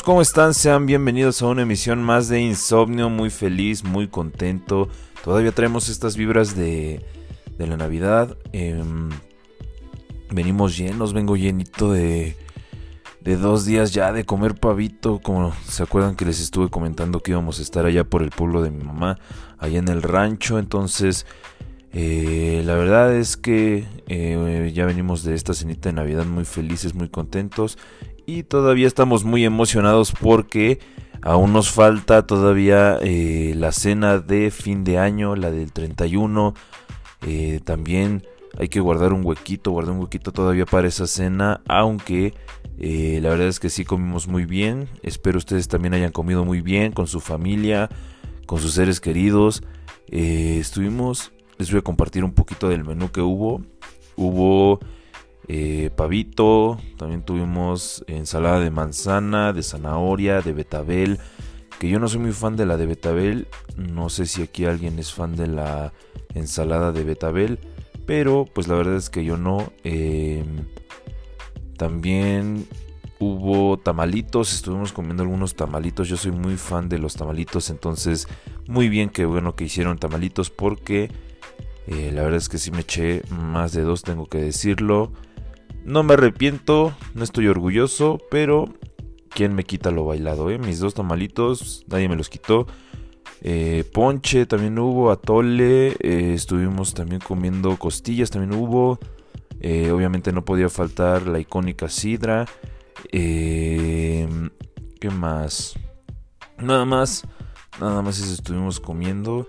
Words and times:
¿cómo 0.00 0.22
están? 0.22 0.54
Sean 0.54 0.86
bienvenidos 0.86 1.42
a 1.42 1.48
una 1.48 1.62
emisión 1.62 2.02
más 2.02 2.28
de 2.28 2.40
Insomnio, 2.40 3.10
muy 3.10 3.28
feliz, 3.28 3.84
muy 3.84 4.08
contento. 4.08 4.88
Todavía 5.22 5.52
traemos 5.52 5.90
estas 5.90 6.16
vibras 6.16 6.56
de, 6.56 7.04
la 7.58 7.76
Navidad. 7.76 8.38
Em, 8.52 9.10
venimos 10.30 10.78
llenos, 10.78 11.12
vengo 11.12 11.36
llenito 11.36 11.92
de, 11.92 12.36
de 13.20 13.36
dos 13.36 13.66
días 13.66 13.92
ya 13.92 14.12
de 14.12 14.24
comer 14.24 14.54
pavito. 14.54 15.20
Como 15.20 15.52
se 15.68 15.82
acuerdan 15.82 16.16
que 16.16 16.24
les 16.24 16.40
estuve 16.40 16.70
comentando 16.70 17.20
que 17.20 17.32
íbamos 17.32 17.58
a 17.58 17.62
estar 17.62 17.84
allá 17.84 18.04
por 18.04 18.22
el 18.22 18.30
pueblo 18.30 18.62
de 18.62 18.70
mi 18.70 18.82
mamá, 18.82 19.18
allá 19.58 19.78
en 19.78 19.88
el 19.88 20.02
rancho. 20.02 20.58
Entonces, 20.58 21.26
eh, 21.92 22.62
la 22.64 22.76
verdad 22.76 23.14
es 23.14 23.36
que 23.36 23.84
eh, 24.06 24.72
ya 24.74 24.86
venimos 24.86 25.22
de 25.22 25.34
esta 25.34 25.52
cenita 25.52 25.90
de 25.90 25.94
Navidad 25.94 26.24
muy 26.24 26.46
felices, 26.46 26.94
muy 26.94 27.10
contentos 27.10 27.76
y 28.26 28.44
todavía 28.44 28.86
estamos 28.86 29.24
muy 29.24 29.44
emocionados 29.44 30.12
porque 30.12 30.78
aún 31.22 31.52
nos 31.52 31.70
falta 31.70 32.26
todavía 32.26 32.98
eh, 33.00 33.54
la 33.56 33.72
cena 33.72 34.18
de 34.18 34.50
fin 34.50 34.84
de 34.84 34.98
año, 34.98 35.36
la 35.36 35.50
del 35.50 35.72
31. 35.72 36.54
Eh, 37.26 37.60
también 37.64 38.26
hay 38.58 38.68
que 38.68 38.80
guardar 38.80 39.12
un 39.12 39.24
huequito, 39.24 39.70
guardar 39.70 39.94
un 39.94 40.00
huequito 40.00 40.32
todavía 40.32 40.66
para 40.66 40.88
esa 40.88 41.06
cena, 41.06 41.62
aunque 41.68 42.34
eh, 42.78 43.20
la 43.22 43.30
verdad 43.30 43.48
es 43.48 43.60
que 43.60 43.70
sí 43.70 43.84
comimos 43.84 44.28
muy 44.28 44.44
bien. 44.44 44.88
Espero 45.02 45.38
ustedes 45.38 45.68
también 45.68 45.94
hayan 45.94 46.12
comido 46.12 46.44
muy 46.44 46.60
bien 46.60 46.92
con 46.92 47.06
su 47.06 47.20
familia, 47.20 47.88
con 48.46 48.60
sus 48.60 48.74
seres 48.74 49.00
queridos. 49.00 49.62
estuvimos, 50.08 51.32
les 51.58 51.70
voy 51.70 51.78
a 51.78 51.82
compartir 51.82 52.24
un 52.24 52.32
poquito 52.32 52.68
del 52.68 52.84
menú 52.84 53.10
que 53.10 53.20
hubo. 53.20 53.62
Hubo 54.14 54.80
eh, 55.48 55.90
pavito, 55.94 56.78
también 56.96 57.22
tuvimos 57.22 58.04
ensalada 58.06 58.60
de 58.60 58.70
manzana, 58.70 59.52
de 59.52 59.62
zanahoria, 59.62 60.40
de 60.40 60.52
betabel, 60.52 61.18
que 61.78 61.88
yo 61.88 61.98
no 61.98 62.08
soy 62.08 62.20
muy 62.20 62.32
fan 62.32 62.56
de 62.56 62.66
la 62.66 62.76
de 62.76 62.86
betabel, 62.86 63.48
no 63.76 64.08
sé 64.08 64.26
si 64.26 64.42
aquí 64.42 64.66
alguien 64.66 64.98
es 64.98 65.12
fan 65.12 65.34
de 65.34 65.48
la 65.48 65.92
ensalada 66.34 66.92
de 66.92 67.04
betabel, 67.04 67.58
pero 68.06 68.46
pues 68.52 68.68
la 68.68 68.74
verdad 68.74 68.96
es 68.96 69.10
que 69.10 69.24
yo 69.24 69.36
no. 69.36 69.72
Em, 69.84 70.66
también 71.76 72.66
hubo 73.18 73.78
tamalitos, 73.78 74.52
estuvimos 74.52 74.92
comiendo 74.92 75.22
algunos 75.22 75.54
tamalitos, 75.54 76.08
yo 76.08 76.16
soy 76.16 76.32
muy 76.32 76.56
fan 76.56 76.88
de 76.88 76.98
los 76.98 77.14
tamalitos, 77.14 77.70
entonces 77.70 78.28
muy 78.68 78.88
bien 78.88 79.10
que 79.10 79.24
bueno 79.24 79.54
que 79.56 79.64
hicieron 79.64 79.98
tamalitos 79.98 80.50
porque 80.50 81.10
eh, 81.86 82.12
la 82.14 82.22
verdad 82.22 82.38
es 82.38 82.48
que 82.48 82.58
sí 82.58 82.70
me 82.70 82.80
eché 82.80 83.22
más 83.30 83.72
de 83.72 83.82
dos, 83.82 84.02
tengo 84.02 84.26
que 84.26 84.38
decirlo. 84.38 85.12
No 85.84 86.04
me 86.04 86.14
arrepiento, 86.14 86.94
no 87.14 87.24
estoy 87.24 87.48
orgulloso, 87.48 88.20
pero 88.30 88.72
¿quién 89.30 89.54
me 89.54 89.64
quita 89.64 89.90
lo 89.90 90.04
bailado? 90.04 90.48
Eh? 90.50 90.58
Mis 90.58 90.78
dos 90.78 90.94
tamalitos, 90.94 91.84
nadie 91.88 92.08
me 92.08 92.14
los 92.16 92.28
quitó. 92.28 92.66
Eh, 93.40 93.82
ponche 93.92 94.46
también 94.46 94.78
hubo, 94.78 95.10
atole, 95.10 95.96
eh, 95.98 96.34
estuvimos 96.34 96.94
también 96.94 97.20
comiendo 97.20 97.76
costillas, 97.78 98.30
también 98.30 98.58
hubo. 98.60 99.00
obviamente 99.92 100.32
no 100.32 100.44
podía 100.44 100.68
faltar 100.68 101.26
la 101.26 101.40
icónica 101.40 101.88
sidra. 101.88 102.46
¿Qué 103.10 104.28
más? 105.10 105.74
Nada 106.58 106.84
más, 106.84 107.26
nada 107.80 108.02
más 108.02 108.20
estuvimos 108.20 108.78
comiendo. 108.78 109.48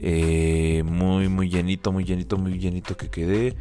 muy, 0.00 1.28
muy 1.28 1.50
llenito, 1.50 1.92
muy 1.92 2.04
llenito, 2.04 2.38
muy 2.38 2.58
llenito 2.58 2.96
que 2.96 3.10
quedé. 3.10 3.54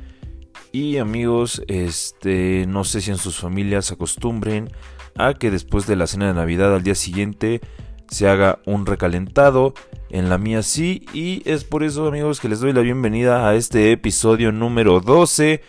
Y 0.71 0.97
amigos, 0.97 1.61
este, 1.67 2.65
no 2.67 2.83
sé 2.83 3.01
si 3.01 3.11
en 3.11 3.17
sus 3.17 3.39
familias 3.39 3.91
acostumbren 3.91 4.69
a 5.15 5.33
que 5.33 5.51
después 5.51 5.87
de 5.87 5.95
la 5.95 6.07
cena 6.07 6.27
de 6.27 6.33
Navidad 6.33 6.73
al 6.75 6.83
día 6.83 6.95
siguiente 6.95 7.61
se 8.09 8.27
haga 8.27 8.59
un 8.65 8.85
recalentado. 8.85 9.73
En 10.09 10.29
la 10.29 10.37
mía 10.37 10.63
sí. 10.63 11.05
Y 11.13 11.41
es 11.49 11.63
por 11.63 11.83
eso 11.83 12.07
amigos 12.07 12.39
que 12.39 12.49
les 12.49 12.59
doy 12.59 12.73
la 12.73 12.81
bienvenida 12.81 13.47
a 13.47 13.55
este 13.55 13.91
episodio 13.91 14.51
número 14.51 14.99
12. 14.99 15.61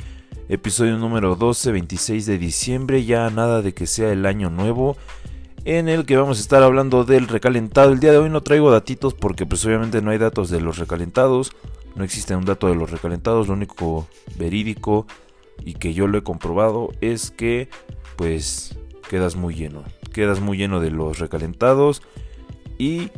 Episodio 0.49 0.97
número 0.97 1.35
12, 1.35 1.73
26 1.73 2.27
de 2.27 2.39
diciembre. 2.39 3.05
Ya 3.05 3.29
nada 3.31 3.63
de 3.63 3.75
que 3.75 3.87
sea 3.87 4.13
el 4.13 4.27
año 4.27 4.51
nuevo. 4.51 4.97
En 5.65 5.89
el 5.89 6.07
que 6.07 6.17
vamos 6.17 6.39
a 6.39 6.41
estar 6.41 6.63
hablando 6.63 7.05
del 7.05 7.29
recalentado. 7.29 7.93
El 7.93 8.01
día 8.01 8.13
de 8.13 8.19
hoy 8.19 8.31
no 8.31 8.43
traigo 8.43 8.71
datitos 8.71 9.15
porque 9.15 9.45
pues 9.45 9.65
obviamente 9.67 10.01
no 10.01 10.11
hay 10.11 10.19
datos 10.19 10.49
de 10.51 10.61
los 10.61 10.79
recalentados. 10.79 11.51
No 11.95 12.05
existe 12.05 12.37
un 12.37 12.45
dato 12.45 12.69
de 12.69 12.75
los 12.75 12.91
recalentados, 12.91 13.49
lo 13.49 13.55
único 13.55 14.07
verídico 14.37 15.07
y 15.65 15.75
que 15.75 15.95
yo 15.95 16.07
lo 16.07 16.19
he 16.19 16.23
comprobado 16.23 16.93
es 17.01 17.31
que 17.31 17.69
pues 18.17 18.79
quedas 19.09 19.37
muy 19.37 19.55
lleno. 19.55 19.85
Quedas 20.13 20.41
muy 20.41 20.59
lleno 20.59 20.81
de 20.81 20.91
los 20.91 21.19
recalentados 21.19 22.03
y 22.79 23.11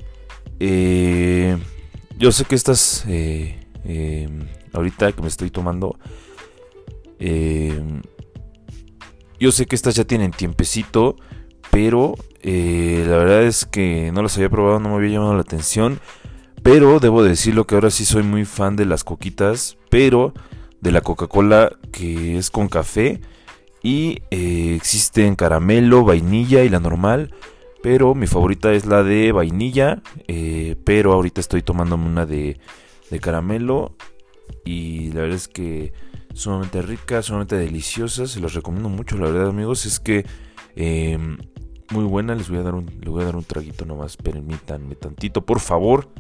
eh, 0.59 1.57
yo 2.19 2.33
sé 2.33 2.45
que 2.45 2.55
estas 2.55 3.05
eh, 3.09 3.59
em, 3.85 4.47
ahorita 4.73 5.13
que 5.13 5.23
me 5.23 5.29
estoy 5.29 5.51
tomando 5.51 5.99
em, 7.19 8.03
yo 9.39 9.53
sé 9.53 9.67
que 9.67 9.75
estas 9.75 9.95
ya 9.95 10.05
tienen 10.05 10.31
tiempecito 10.31 11.17
pero 11.71 12.15
eh, 12.43 13.05
la 13.09 13.17
verdad 13.17 13.43
es 13.45 13.65
que 13.65 14.11
no 14.13 14.23
las 14.23 14.37
había 14.37 14.51
probado 14.51 14.81
no 14.81 14.91
me 14.91 14.97
había 14.97 15.13
llamado 15.13 15.35
la 15.35 15.41
atención 15.41 15.99
pero 16.63 17.01
debo 17.01 17.23
decirlo 17.23 17.67
que 17.67 17.75
ahora 17.75 17.91
sí 17.91 18.05
soy 18.05 18.23
muy 18.23 18.45
fan 18.45 18.77
de 18.77 18.87
las 18.87 19.05
coquitas, 19.05 19.77
pero 19.89 20.35
de 20.81 20.93
la 20.93 21.01
Coca-Cola 21.01 21.73
que 21.93 22.37
es 22.39 22.51
con 22.51 22.69
café. 22.69 23.21
Y 23.83 24.23
eh, 24.31 24.75
existen 24.77 25.37
caramelo, 25.37 26.05
vainilla 26.05 26.65
y 26.65 26.69
la 26.69 26.81
normal. 26.81 27.35
Pero 27.83 28.15
mi 28.15 28.27
favorita 28.27 28.73
es 28.73 28.85
la 28.85 29.03
de 29.03 29.33
vainilla. 29.33 30.03
Eh, 30.29 30.77
pero 30.85 31.13
ahorita 31.13 31.41
estoy 31.41 31.63
tomándome 31.63 32.07
una 32.07 32.27
de, 32.27 32.61
de 33.11 33.21
caramelo. 33.21 33.97
Y 34.65 35.13
la 35.13 35.23
verdad 35.23 35.37
es 35.37 35.49
que 35.49 35.93
sumamente 36.35 36.83
rica, 36.83 37.23
sumamente 37.23 37.57
deliciosa. 37.57 38.27
Se 38.27 38.41
los 38.41 38.53
recomiendo 38.53 38.91
mucho, 38.91 39.17
la 39.17 39.31
verdad, 39.31 39.49
amigos. 39.49 39.87
Es 39.87 39.99
que 39.99 40.27
em, 40.77 41.39
muy 41.91 42.05
buena. 42.05 42.35
Les 42.35 42.51
voy 42.51 42.59
a 42.59 42.63
dar 42.63 42.75
un, 42.75 42.85
les 43.01 43.09
voy 43.09 43.23
a 43.23 43.27
dar 43.27 43.37
un 43.37 43.45
traguito 43.45 43.87
nomás. 43.87 44.19
Permítanme 44.19 44.95
tantito, 44.95 45.47
por 45.47 45.61
favor. 45.61 46.11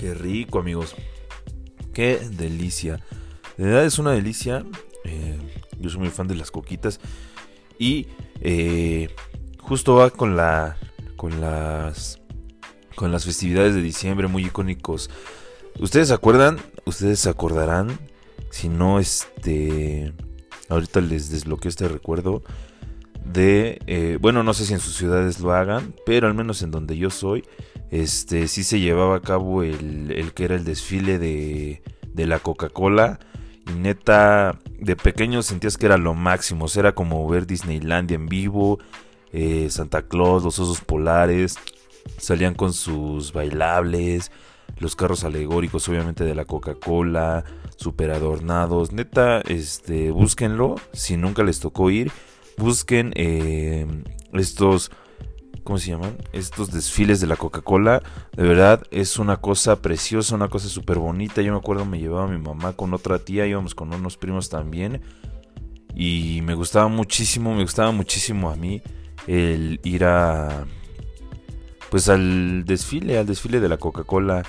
Qué 0.00 0.14
rico, 0.14 0.58
amigos. 0.58 0.94
Qué 1.92 2.26
delicia. 2.32 3.04
De 3.58 3.64
verdad 3.64 3.84
es 3.84 3.98
una 3.98 4.12
delicia. 4.12 4.64
Eh, 5.04 5.38
yo 5.78 5.90
soy 5.90 6.00
muy 6.00 6.08
fan 6.08 6.26
de 6.26 6.36
las 6.36 6.50
coquitas. 6.50 7.00
Y 7.78 8.08
eh, 8.40 9.14
justo 9.58 9.96
va 9.96 10.08
con 10.08 10.38
la. 10.38 10.78
con 11.16 11.42
las. 11.42 12.18
con 12.94 13.12
las 13.12 13.26
festividades 13.26 13.74
de 13.74 13.82
diciembre 13.82 14.26
muy 14.26 14.46
icónicos. 14.46 15.10
¿Ustedes 15.78 16.08
se 16.08 16.14
acuerdan? 16.14 16.58
Ustedes 16.86 17.20
se 17.20 17.28
acordarán. 17.28 17.98
Si 18.48 18.70
no, 18.70 19.00
este. 19.00 20.14
Ahorita 20.70 21.02
les 21.02 21.28
desbloqueo 21.28 21.68
este 21.68 21.88
recuerdo. 21.88 22.42
De. 23.22 23.82
Eh, 23.86 24.16
bueno, 24.18 24.42
no 24.44 24.54
sé 24.54 24.64
si 24.64 24.72
en 24.72 24.80
sus 24.80 24.96
ciudades 24.96 25.40
lo 25.40 25.52
hagan. 25.52 25.94
Pero 26.06 26.26
al 26.26 26.32
menos 26.32 26.62
en 26.62 26.70
donde 26.70 26.96
yo 26.96 27.10
soy 27.10 27.44
este 27.90 28.46
sí 28.46 28.62
se 28.62 28.78
llevaba 28.78 29.16
a 29.16 29.20
cabo 29.20 29.62
el, 29.62 30.32
que 30.34 30.44
era 30.44 30.54
el 30.54 30.64
desfile 30.64 31.18
de, 31.18 31.82
de 32.14 32.26
la 32.26 32.38
Coca-Cola. 32.38 33.18
Y 33.68 33.72
neta, 33.72 34.58
de 34.78 34.96
pequeño 34.96 35.42
sentías 35.42 35.76
que 35.76 35.86
era 35.86 35.98
lo 35.98 36.14
máximo. 36.14 36.66
era 36.76 36.94
como 36.94 37.26
ver 37.28 37.46
Disneylandia 37.46 38.14
en 38.14 38.26
vivo. 38.26 38.78
Eh, 39.32 39.68
Santa 39.70 40.02
Claus, 40.02 40.44
los 40.44 40.58
osos 40.58 40.80
polares. 40.80 41.56
Salían 42.16 42.54
con 42.54 42.72
sus 42.72 43.32
bailables. 43.32 44.30
Los 44.78 44.94
carros 44.94 45.24
alegóricos, 45.24 45.88
obviamente, 45.88 46.24
de 46.24 46.34
la 46.36 46.44
Coca-Cola. 46.44 47.44
Super 47.76 48.12
adornados. 48.12 48.92
Neta, 48.92 49.40
este, 49.40 50.12
búsquenlo. 50.12 50.76
Si 50.92 51.16
nunca 51.16 51.42
les 51.42 51.58
tocó 51.58 51.90
ir. 51.90 52.12
Busquen 52.56 53.12
eh, 53.16 53.86
estos 54.32 54.92
¿cómo 55.64 55.78
se 55.78 55.90
llaman? 55.90 56.16
Estos 56.32 56.70
desfiles 56.70 57.20
de 57.20 57.26
la 57.26 57.36
Coca-Cola. 57.36 58.02
De 58.36 58.42
verdad 58.42 58.82
es 58.90 59.18
una 59.18 59.38
cosa 59.38 59.80
preciosa, 59.82 60.34
una 60.34 60.48
cosa 60.48 60.68
súper 60.68 60.98
bonita. 60.98 61.42
Yo 61.42 61.52
me 61.52 61.58
acuerdo 61.58 61.84
me 61.84 61.98
llevaba 61.98 62.26
mi 62.26 62.38
mamá 62.38 62.72
con 62.72 62.94
otra 62.94 63.18
tía, 63.18 63.46
íbamos 63.46 63.74
con 63.74 63.92
unos 63.92 64.16
primos 64.16 64.48
también. 64.48 65.00
Y 65.94 66.40
me 66.42 66.54
gustaba 66.54 66.88
muchísimo, 66.88 67.54
me 67.54 67.62
gustaba 67.62 67.92
muchísimo 67.92 68.50
a 68.50 68.56
mí 68.56 68.82
el 69.26 69.80
ir 69.84 70.04
a... 70.04 70.64
Pues 71.90 72.08
al 72.08 72.64
desfile, 72.64 73.18
al 73.18 73.26
desfile 73.26 73.60
de 73.60 73.68
la 73.68 73.76
Coca-Cola. 73.76 74.44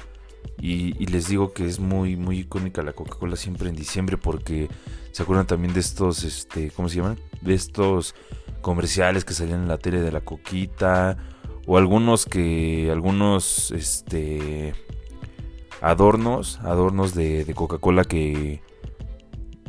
Y, 0.60 0.94
les 1.08 1.28
digo 1.28 1.54
que 1.54 1.66
es 1.66 1.80
muy, 1.80 2.16
muy 2.16 2.40
icónica 2.40 2.84
la 2.84 2.94
Coca-Cola 2.94 3.36
siempre 3.36 3.68
en 3.68 3.76
diciembre 3.76 4.18
porque 4.18 4.70
se 5.12 5.24
acuerdan 5.24 5.48
también 5.48 5.74
de 5.74 5.80
estos, 5.80 6.24
este, 6.24 6.70
¿cómo 6.70 6.88
se 6.88 6.98
llaman? 6.98 7.20
De 7.42 7.56
estos 7.56 8.14
comerciales 8.62 9.26
que 9.26 9.34
salían 9.34 9.64
en 9.64 9.68
la 9.68 9.80
tele 9.80 10.02
de 10.02 10.12
la 10.12 10.22
coquita 10.22 11.18
o 11.66 11.78
algunos 11.78 12.26
que 12.26 12.90
algunos 12.92 13.72
este 13.72 14.74
adornos 15.82 16.60
adornos 16.64 17.16
de, 17.16 17.52
Coca-Cola 17.56 18.04
que, 18.04 18.62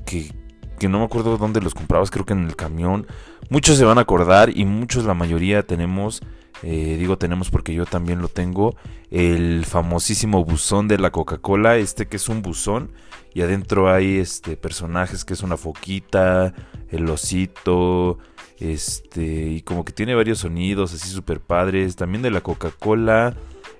que, 0.04 0.30
que 0.78 0.88
no 0.88 0.98
me 0.98 1.04
acuerdo 1.06 1.38
dónde 1.38 1.62
los 1.62 1.74
comprabas, 1.74 2.10
creo 2.10 2.26
que 2.26 2.34
en 2.34 2.44
el 2.44 2.56
camión. 2.56 3.06
Muchos 3.48 3.78
se 3.78 3.84
van 3.84 3.98
a 3.98 4.02
acordar 4.02 4.56
y 4.56 4.64
muchos, 4.64 5.04
la 5.04 5.14
mayoría 5.14 5.62
tenemos, 5.66 6.22
eh, 6.62 6.96
digo 6.98 7.18
tenemos 7.18 7.50
porque 7.50 7.74
yo 7.74 7.86
también 7.86 8.20
lo 8.20 8.28
tengo, 8.28 8.76
el 9.10 9.64
famosísimo 9.64 10.44
buzón 10.44 10.88
de 10.88 10.98
la 10.98 11.10
Coca-Cola, 11.10 11.76
este 11.76 12.06
que 12.06 12.16
es 12.16 12.28
un 12.28 12.42
buzón 12.42 12.92
y 13.34 13.42
adentro 13.42 13.92
hay 13.92 14.18
este 14.18 14.56
personajes 14.56 15.24
que 15.24 15.34
es 15.34 15.42
una 15.42 15.56
foquita, 15.56 16.54
el 16.90 17.08
osito, 17.08 18.18
este 18.60 19.50
y 19.50 19.62
como 19.62 19.84
que 19.84 19.92
tiene 19.92 20.14
varios 20.14 20.40
sonidos 20.40 20.94
así 20.94 21.08
super 21.08 21.40
padres, 21.40 21.96
también 21.96 22.22
de 22.22 22.30
la 22.30 22.42
Coca-Cola. 22.42 23.34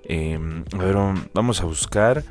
Em, 0.05 0.65
a 0.73 0.79
ver, 0.79 0.97
vamos 1.33 1.61
a 1.61 1.65
buscar 1.65 2.25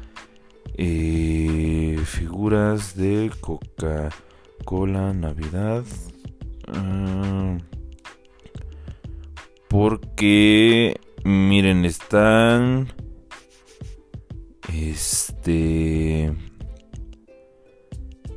eh, 0.76 1.98
figuras 2.06 2.96
de 2.96 3.32
Coca-Cola 3.40 5.14
Navidad. 5.14 5.86
Ah, 6.68 7.58
porque, 9.72 11.00
miren, 11.24 11.86
están... 11.86 12.92
Este... 14.74 16.34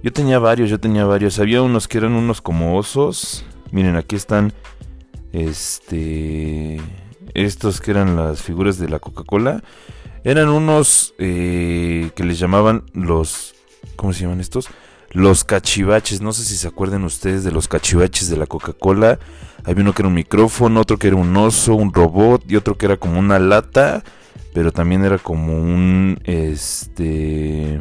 Yo 0.00 0.12
tenía 0.12 0.38
varios, 0.38 0.70
yo 0.70 0.78
tenía 0.78 1.04
varios. 1.06 1.40
Había 1.40 1.62
unos 1.62 1.88
que 1.88 1.98
eran 1.98 2.12
unos 2.12 2.40
como 2.40 2.78
osos. 2.78 3.44
Miren, 3.72 3.96
aquí 3.96 4.14
están... 4.14 4.52
Este... 5.32 6.80
Estos 7.34 7.80
que 7.80 7.90
eran 7.90 8.14
las 8.14 8.40
figuras 8.40 8.78
de 8.78 8.88
la 8.88 9.00
Coca-Cola. 9.00 9.64
Eran 10.22 10.48
unos 10.50 11.14
eh, 11.18 12.12
que 12.14 12.22
les 12.22 12.38
llamaban 12.38 12.84
los... 12.92 13.56
¿Cómo 13.96 14.12
se 14.12 14.20
llaman 14.20 14.40
estos? 14.40 14.68
Los 15.14 15.44
cachivaches. 15.44 16.20
No 16.20 16.32
sé 16.32 16.44
si 16.44 16.56
se 16.56 16.66
acuerdan 16.66 17.04
ustedes 17.04 17.44
de 17.44 17.52
los 17.52 17.68
cachivaches 17.68 18.28
de 18.28 18.36
la 18.36 18.46
Coca-Cola. 18.46 19.20
Había 19.64 19.82
uno 19.82 19.94
que 19.94 20.02
era 20.02 20.08
un 20.08 20.14
micrófono, 20.14 20.80
otro 20.80 20.98
que 20.98 21.06
era 21.06 21.16
un 21.16 21.34
oso, 21.36 21.76
un 21.76 21.94
robot 21.94 22.44
y 22.50 22.56
otro 22.56 22.76
que 22.76 22.86
era 22.86 22.96
como 22.96 23.20
una 23.20 23.38
lata. 23.38 24.02
Pero 24.52 24.72
también 24.72 25.04
era 25.04 25.18
como 25.18 25.56
un... 25.56 26.18
Este... 26.24 27.78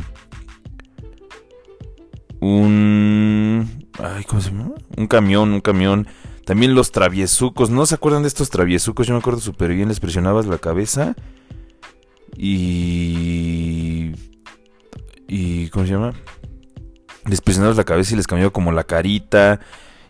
Un... 2.40 3.88
Ay, 4.00 4.24
¿cómo 4.26 4.42
se 4.42 4.52
llama? 4.52 4.72
Un 4.96 5.08
camión, 5.08 5.54
un 5.54 5.62
camión. 5.62 6.08
También 6.46 6.76
los 6.76 6.92
traviesucos. 6.92 7.72
¿No 7.72 7.88
se 7.88 7.96
acuerdan 7.96 8.22
de 8.22 8.28
estos 8.28 8.52
traviesucos? 8.52 9.08
Yo 9.08 9.14
me 9.14 9.20
acuerdo 9.20 9.40
súper 9.40 9.74
bien. 9.74 9.88
Les 9.88 10.00
presionabas 10.00 10.46
la 10.46 10.60
cabeza 10.60 11.16
y. 12.38 14.12
y 15.28 15.70
¿Cómo 15.70 15.86
se 15.86 15.92
llama? 15.94 16.14
Les 17.26 17.42
presionabas 17.42 17.78
la 17.78 17.84
cabeza 17.84 18.14
y 18.14 18.18
les 18.18 18.28
cambiaba 18.28 18.52
como 18.52 18.72
la 18.72 18.84
carita. 18.84 19.60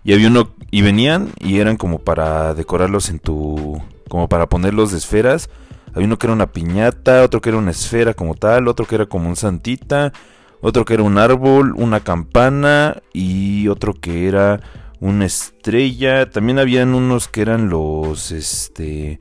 Y 0.03 0.13
había 0.13 0.27
uno. 0.27 0.51
Y 0.71 0.81
venían 0.81 1.29
y 1.39 1.59
eran 1.59 1.77
como 1.77 1.99
para 1.99 2.53
decorarlos 2.53 3.09
en 3.09 3.19
tu. 3.19 3.81
como 4.09 4.27
para 4.27 4.47
ponerlos 4.47 4.91
de 4.91 4.97
esferas. 4.97 5.49
Había 5.93 6.07
uno 6.07 6.17
que 6.17 6.27
era 6.27 6.33
una 6.33 6.51
piñata, 6.51 7.23
otro 7.23 7.39
que 7.39 7.49
era 7.49 7.57
una 7.57 7.71
esfera 7.71 8.13
como 8.13 8.33
tal, 8.33 8.67
otro 8.67 8.87
que 8.87 8.95
era 8.95 9.05
como 9.05 9.29
un 9.29 9.35
santita, 9.35 10.11
otro 10.59 10.85
que 10.85 10.95
era 10.95 11.03
un 11.03 11.19
árbol, 11.19 11.73
una 11.75 11.99
campana 11.99 12.97
y 13.13 13.67
otro 13.67 13.93
que 13.93 14.27
era 14.27 14.59
una 14.99 15.25
estrella. 15.25 16.31
También 16.31 16.57
habían 16.57 16.95
unos 16.95 17.27
que 17.27 17.41
eran 17.41 17.69
los 17.69 18.31
este 18.31 19.19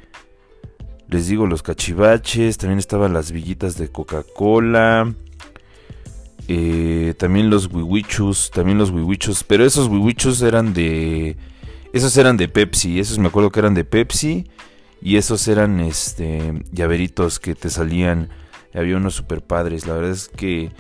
les 1.13 1.29
digo, 1.29 1.47
los 1.47 1.63
cachivaches, 1.63 2.57
también 2.57 2.79
estaban 2.79 3.13
las 3.13 3.33
villitas 3.33 3.77
de 3.77 3.89
Coca-Cola. 3.89 5.13
Eh, 6.55 7.15
también 7.17 7.49
los 7.49 7.73
wiwichus, 7.73 8.51
también 8.51 8.77
los 8.77 8.91
wiwichus, 8.91 9.43
pero 9.43 9.65
esos 9.65 9.89
wiwichus 9.89 10.43
eran 10.43 10.75
de 10.75 11.39
esos 11.95 12.15
eran 12.19 12.37
de 12.37 12.47
Pepsi, 12.47 13.01
esos 13.01 13.19
me 13.19 13.29
acuerdo 13.29 13.51
que 13.51 13.61
eran 13.61 13.73
de 13.73 13.87
Pepsi 13.87 14.51
y 15.01 15.17
esos 15.17 15.49
eran 15.49 15.81
este 15.81 16.63
llaveritos 16.71 17.41
que 17.41 17.55
te 17.55 17.71
salían, 17.71 18.29
había 18.75 18.99
unos 18.99 19.15
super 19.15 19.41
padres, 19.41 19.87
la 19.87 19.95
verdad 19.95 20.11
es 20.11 20.29
que 20.29 20.71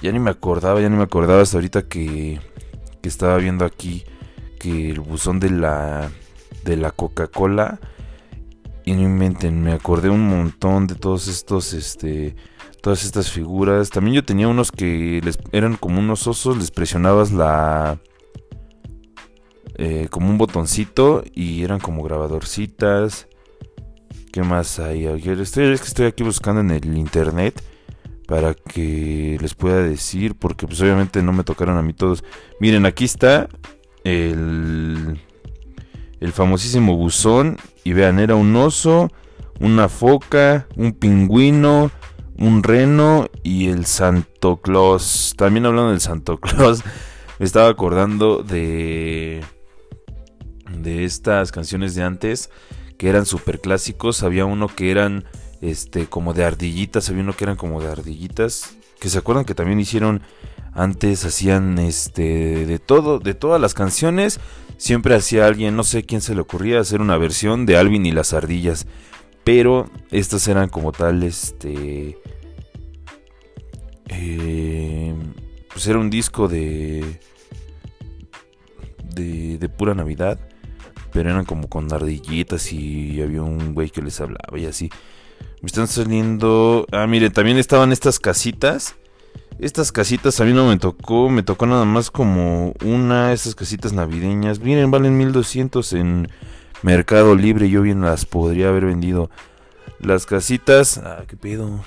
ya 0.00 0.12
ni 0.12 0.18
me 0.18 0.30
acordaba, 0.30 0.80
ya 0.80 0.88
ni 0.88 0.96
me 0.96 1.02
acordaba 1.02 1.42
hasta 1.42 1.58
ahorita 1.58 1.82
que, 1.86 2.40
que 3.02 3.08
estaba 3.10 3.36
viendo 3.36 3.66
aquí 3.66 4.04
que 4.58 4.92
el 4.92 5.00
buzón 5.00 5.40
de 5.40 5.50
la 5.50 6.10
de 6.64 6.78
la 6.78 6.90
Coca-Cola 6.90 7.80
y 8.86 8.94
no 8.94 9.02
inventen, 9.02 9.62
me 9.62 9.72
acordé 9.72 10.08
un 10.08 10.26
montón 10.26 10.86
de 10.86 10.94
todos 10.94 11.28
estos, 11.28 11.74
este, 11.74 12.34
todas 12.82 13.04
estas 13.04 13.30
figuras. 13.30 13.90
También 13.90 14.14
yo 14.14 14.24
tenía 14.24 14.48
unos 14.48 14.72
que 14.72 15.20
les, 15.24 15.38
eran 15.52 15.76
como 15.76 15.98
unos 15.98 16.26
osos, 16.26 16.56
les 16.56 16.70
presionabas 16.70 17.32
la, 17.32 17.98
eh, 19.76 20.08
como 20.10 20.30
un 20.30 20.38
botoncito 20.38 21.22
y 21.34 21.62
eran 21.62 21.80
como 21.80 22.02
grabadorcitas. 22.02 23.28
¿Qué 24.32 24.42
más 24.42 24.78
hay? 24.78 25.06
Estoy, 25.06 25.72
es 25.72 25.80
que 25.80 25.88
estoy 25.88 26.06
aquí 26.06 26.22
buscando 26.22 26.60
en 26.60 26.70
el 26.70 26.96
internet 26.96 27.62
para 28.26 28.54
que 28.54 29.36
les 29.40 29.54
pueda 29.54 29.82
decir, 29.82 30.36
porque 30.36 30.66
pues 30.66 30.80
obviamente 30.80 31.20
no 31.20 31.32
me 31.32 31.42
tocaron 31.42 31.76
a 31.76 31.82
mí 31.82 31.92
todos. 31.92 32.22
Miren, 32.60 32.86
aquí 32.86 33.04
está 33.04 33.48
el 34.04 35.18
el 36.20 36.32
famosísimo 36.32 36.96
buzón. 36.96 37.56
Y 37.82 37.94
vean, 37.94 38.20
era 38.20 38.36
un 38.36 38.54
oso, 38.54 39.10
una 39.58 39.88
foca, 39.88 40.68
un 40.76 40.92
pingüino, 40.92 41.90
un 42.40 42.62
reno 42.62 43.28
y 43.44 43.68
el 43.68 43.86
Santo 43.86 44.56
Claus. 44.56 45.34
También 45.36 45.66
hablando 45.66 45.90
del 45.90 46.00
Santo 46.00 46.38
Claus, 46.38 46.82
me 47.38 47.46
estaba 47.46 47.68
acordando 47.68 48.42
de 48.42 49.44
de 50.82 51.04
estas 51.04 51.52
canciones 51.52 51.94
de 51.94 52.02
antes 52.02 52.50
que 52.96 53.08
eran 53.08 53.26
super 53.26 53.60
clásicos. 53.60 54.22
Había 54.22 54.46
uno 54.46 54.68
que 54.68 54.90
eran 54.90 55.24
este 55.60 56.06
como 56.06 56.32
de 56.32 56.44
ardillitas, 56.44 57.08
había 57.10 57.22
uno 57.22 57.36
que 57.36 57.44
eran 57.44 57.56
como 57.56 57.80
de 57.80 57.88
ardillitas, 57.88 58.76
que 58.98 59.10
se 59.10 59.18
acuerdan 59.18 59.44
que 59.44 59.54
también 59.54 59.78
hicieron 59.78 60.22
antes 60.72 61.24
hacían 61.24 61.78
este 61.78 62.64
de 62.66 62.78
todo, 62.78 63.18
de 63.18 63.34
todas 63.34 63.60
las 63.60 63.74
canciones, 63.74 64.40
siempre 64.76 65.14
hacía 65.14 65.46
alguien, 65.46 65.76
no 65.76 65.84
sé 65.84 66.04
quién 66.04 66.20
se 66.20 66.34
le 66.34 66.40
ocurría 66.40 66.80
hacer 66.80 67.00
una 67.00 67.18
versión 67.18 67.66
de 67.66 67.76
Alvin 67.76 68.06
y 68.06 68.12
las 68.12 68.32
ardillas, 68.32 68.86
pero 69.52 69.90
estas 70.12 70.46
eran 70.46 70.68
como 70.68 70.92
tal 70.92 71.24
este 71.24 72.16
eh, 74.06 75.12
pues 75.72 75.88
era 75.88 75.98
un 75.98 76.08
disco 76.08 76.46
de, 76.46 77.18
de 79.12 79.68
pura 79.68 79.92
Navidad, 79.92 80.38
pero 81.12 81.30
eran 81.30 81.44
como 81.44 81.68
con 81.68 81.92
ardillitas 81.92 82.72
y 82.72 83.20
había 83.20 83.42
un 83.42 83.74
güey 83.74 83.90
que 83.90 84.02
les 84.02 84.20
hablaba 84.20 84.56
y 84.56 84.66
así. 84.66 84.88
Me 85.62 85.66
están 85.66 85.88
saliendo, 85.88 86.86
ah, 86.92 87.08
miren, 87.08 87.32
también 87.32 87.58
estaban 87.58 87.90
estas 87.90 88.20
casitas 88.20 88.94
estas 89.58 89.90
casitas 89.90 90.40
a 90.40 90.44
mí 90.44 90.52
no 90.52 90.68
me 90.68 90.78
tocó, 90.78 91.28
me 91.28 91.42
tocó 91.42 91.66
nada 91.66 91.84
más 91.84 92.10
como 92.12 92.72
una, 92.84 93.32
estas 93.32 93.54
casitas 93.54 93.92
navideñas. 93.92 94.60
Miren, 94.60 94.90
valen 94.90 95.18
1200 95.18 95.92
en 95.94 96.28
Mercado 96.82 97.34
Libre, 97.34 97.68
yo 97.68 97.82
bien 97.82 98.00
las 98.00 98.24
podría 98.26 98.68
haber 98.68 98.86
vendido. 98.86 99.30
Las 99.98 100.26
casitas, 100.26 100.98
ah, 100.98 101.24
qué 101.28 101.36
pedo. 101.36 101.80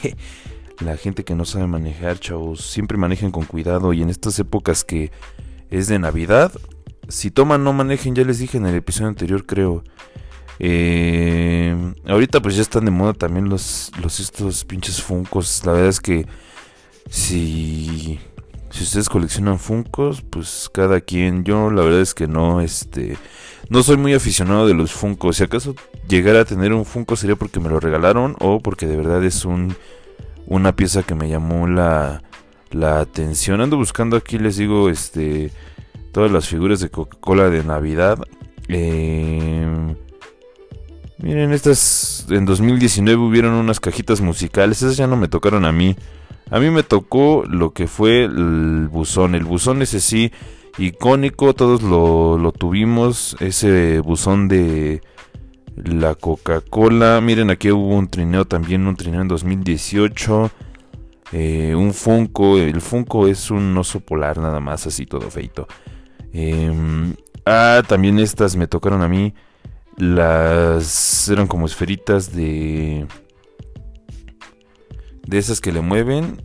La 0.80 0.96
gente 0.96 1.24
que 1.24 1.34
no 1.34 1.44
sabe 1.44 1.66
manejar, 1.66 2.18
chavos, 2.18 2.60
siempre 2.60 2.98
manejen 2.98 3.30
con 3.30 3.44
cuidado 3.44 3.92
y 3.92 4.02
en 4.02 4.10
estas 4.10 4.38
épocas 4.38 4.84
que 4.84 5.10
es 5.70 5.88
de 5.88 5.98
Navidad, 5.98 6.52
si 7.08 7.30
toman 7.30 7.64
no 7.64 7.72
manejen, 7.72 8.14
ya 8.14 8.24
les 8.24 8.38
dije 8.38 8.58
en 8.58 8.66
el 8.66 8.74
episodio 8.74 9.08
anterior, 9.08 9.46
creo. 9.46 9.84
Eh, 10.58 11.94
ahorita 12.06 12.40
pues 12.40 12.56
ya 12.56 12.62
están 12.62 12.86
de 12.86 12.90
moda 12.90 13.12
también 13.12 13.48
los, 13.48 13.92
los 14.02 14.20
estos 14.20 14.64
pinches 14.64 15.02
funcos. 15.02 15.62
La 15.64 15.72
verdad 15.72 15.88
es 15.88 16.00
que 16.00 16.26
si, 17.08 18.18
si 18.76 18.84
ustedes 18.84 19.08
coleccionan 19.08 19.58
Funcos, 19.58 20.22
pues 20.22 20.70
cada 20.72 21.00
quien. 21.00 21.44
Yo 21.44 21.70
la 21.70 21.82
verdad 21.82 22.02
es 22.02 22.12
que 22.14 22.28
no, 22.28 22.60
este, 22.60 23.16
no 23.70 23.82
soy 23.82 23.96
muy 23.96 24.12
aficionado 24.12 24.66
de 24.66 24.74
los 24.74 24.92
Funcos. 24.92 25.38
Si 25.38 25.44
acaso 25.44 25.74
llegara 26.08 26.40
a 26.40 26.44
tener 26.44 26.74
un 26.74 26.84
Funko 26.84 27.16
sería 27.16 27.36
porque 27.36 27.58
me 27.58 27.70
lo 27.70 27.80
regalaron 27.80 28.36
o 28.38 28.60
porque 28.60 28.86
de 28.86 28.96
verdad 28.96 29.24
es 29.24 29.46
un, 29.46 29.74
una 30.46 30.76
pieza 30.76 31.02
que 31.02 31.14
me 31.14 31.30
llamó 31.30 31.66
la, 31.66 32.22
la 32.70 33.00
atención. 33.00 33.62
Ando 33.62 33.78
buscando 33.78 34.14
aquí, 34.14 34.38
les 34.38 34.58
digo, 34.58 34.90
este, 34.90 35.50
todas 36.12 36.30
las 36.30 36.46
figuras 36.46 36.80
de 36.80 36.90
Coca-Cola 36.90 37.48
de 37.48 37.64
Navidad. 37.64 38.18
Em, 38.68 39.96
miren, 41.16 41.52
estas 41.52 42.26
en 42.28 42.44
2019 42.44 43.18
hubieron 43.22 43.54
unas 43.54 43.80
cajitas 43.80 44.20
musicales. 44.20 44.82
Esas 44.82 44.98
ya 44.98 45.06
no 45.06 45.16
me 45.16 45.28
tocaron 45.28 45.64
a 45.64 45.72
mí. 45.72 45.96
A 46.50 46.60
mí 46.60 46.70
me 46.70 46.84
tocó 46.84 47.44
lo 47.48 47.72
que 47.72 47.88
fue 47.88 48.24
el 48.24 48.88
buzón. 48.88 49.34
El 49.34 49.44
buzón 49.44 49.82
ese 49.82 50.00
sí, 50.00 50.30
icónico, 50.78 51.54
todos 51.54 51.82
lo, 51.82 52.52
tuvimos. 52.52 53.36
Ese 53.40 53.98
buzón 54.00 54.46
de 54.46 55.00
la 55.74 56.14
Coca-Cola. 56.14 57.20
Miren, 57.20 57.50
aquí 57.50 57.72
hubo 57.72 57.96
un 57.96 58.08
trineo 58.08 58.44
también, 58.44 58.86
un 58.86 58.94
trineo 58.94 59.22
en 59.22 59.28
2018. 59.28 60.50
Eh, 61.32 61.74
un 61.74 61.92
Funko, 61.92 62.58
el 62.58 62.80
Funko 62.80 63.26
es 63.26 63.50
un 63.50 63.76
oso 63.76 63.98
polar 63.98 64.38
nada 64.38 64.60
más, 64.60 64.86
así 64.86 65.04
todo 65.04 65.28
feito. 65.28 65.66
Em, 66.32 67.14
ah, 67.44 67.82
también 67.88 68.20
estas 68.20 68.54
me 68.54 68.68
tocaron 68.68 69.02
a 69.02 69.08
mí. 69.08 69.34
Las 69.96 71.28
eran 71.28 71.48
como 71.48 71.66
esferitas 71.66 72.32
de... 72.32 73.06
De 75.26 75.38
esas 75.38 75.60
que 75.60 75.72
le 75.72 75.80
mueven. 75.80 76.42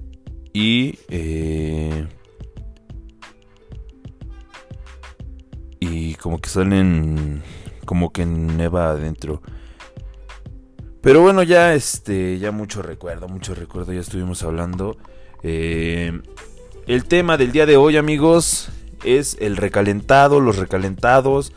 Y... 0.53 0.99
Eh, 1.09 2.07
y 5.79 6.15
como 6.15 6.39
que 6.39 6.49
salen... 6.49 7.43
Como 7.85 8.11
que 8.11 8.25
neva 8.25 8.91
adentro. 8.91 9.41
Pero 11.01 11.21
bueno, 11.21 11.41
ya 11.41 11.73
este, 11.73 12.37
ya 12.37 12.51
mucho 12.51 12.83
recuerdo, 12.83 13.27
mucho 13.27 13.55
recuerdo, 13.55 13.91
ya 13.91 14.01
estuvimos 14.01 14.43
hablando. 14.43 14.97
Eh, 15.41 16.21
el 16.85 17.05
tema 17.05 17.37
del 17.37 17.51
día 17.51 17.65
de 17.65 17.75
hoy, 17.75 17.97
amigos, 17.97 18.69
es 19.03 19.35
el 19.39 19.57
recalentado, 19.57 20.39
los 20.39 20.57
recalentados. 20.57 21.53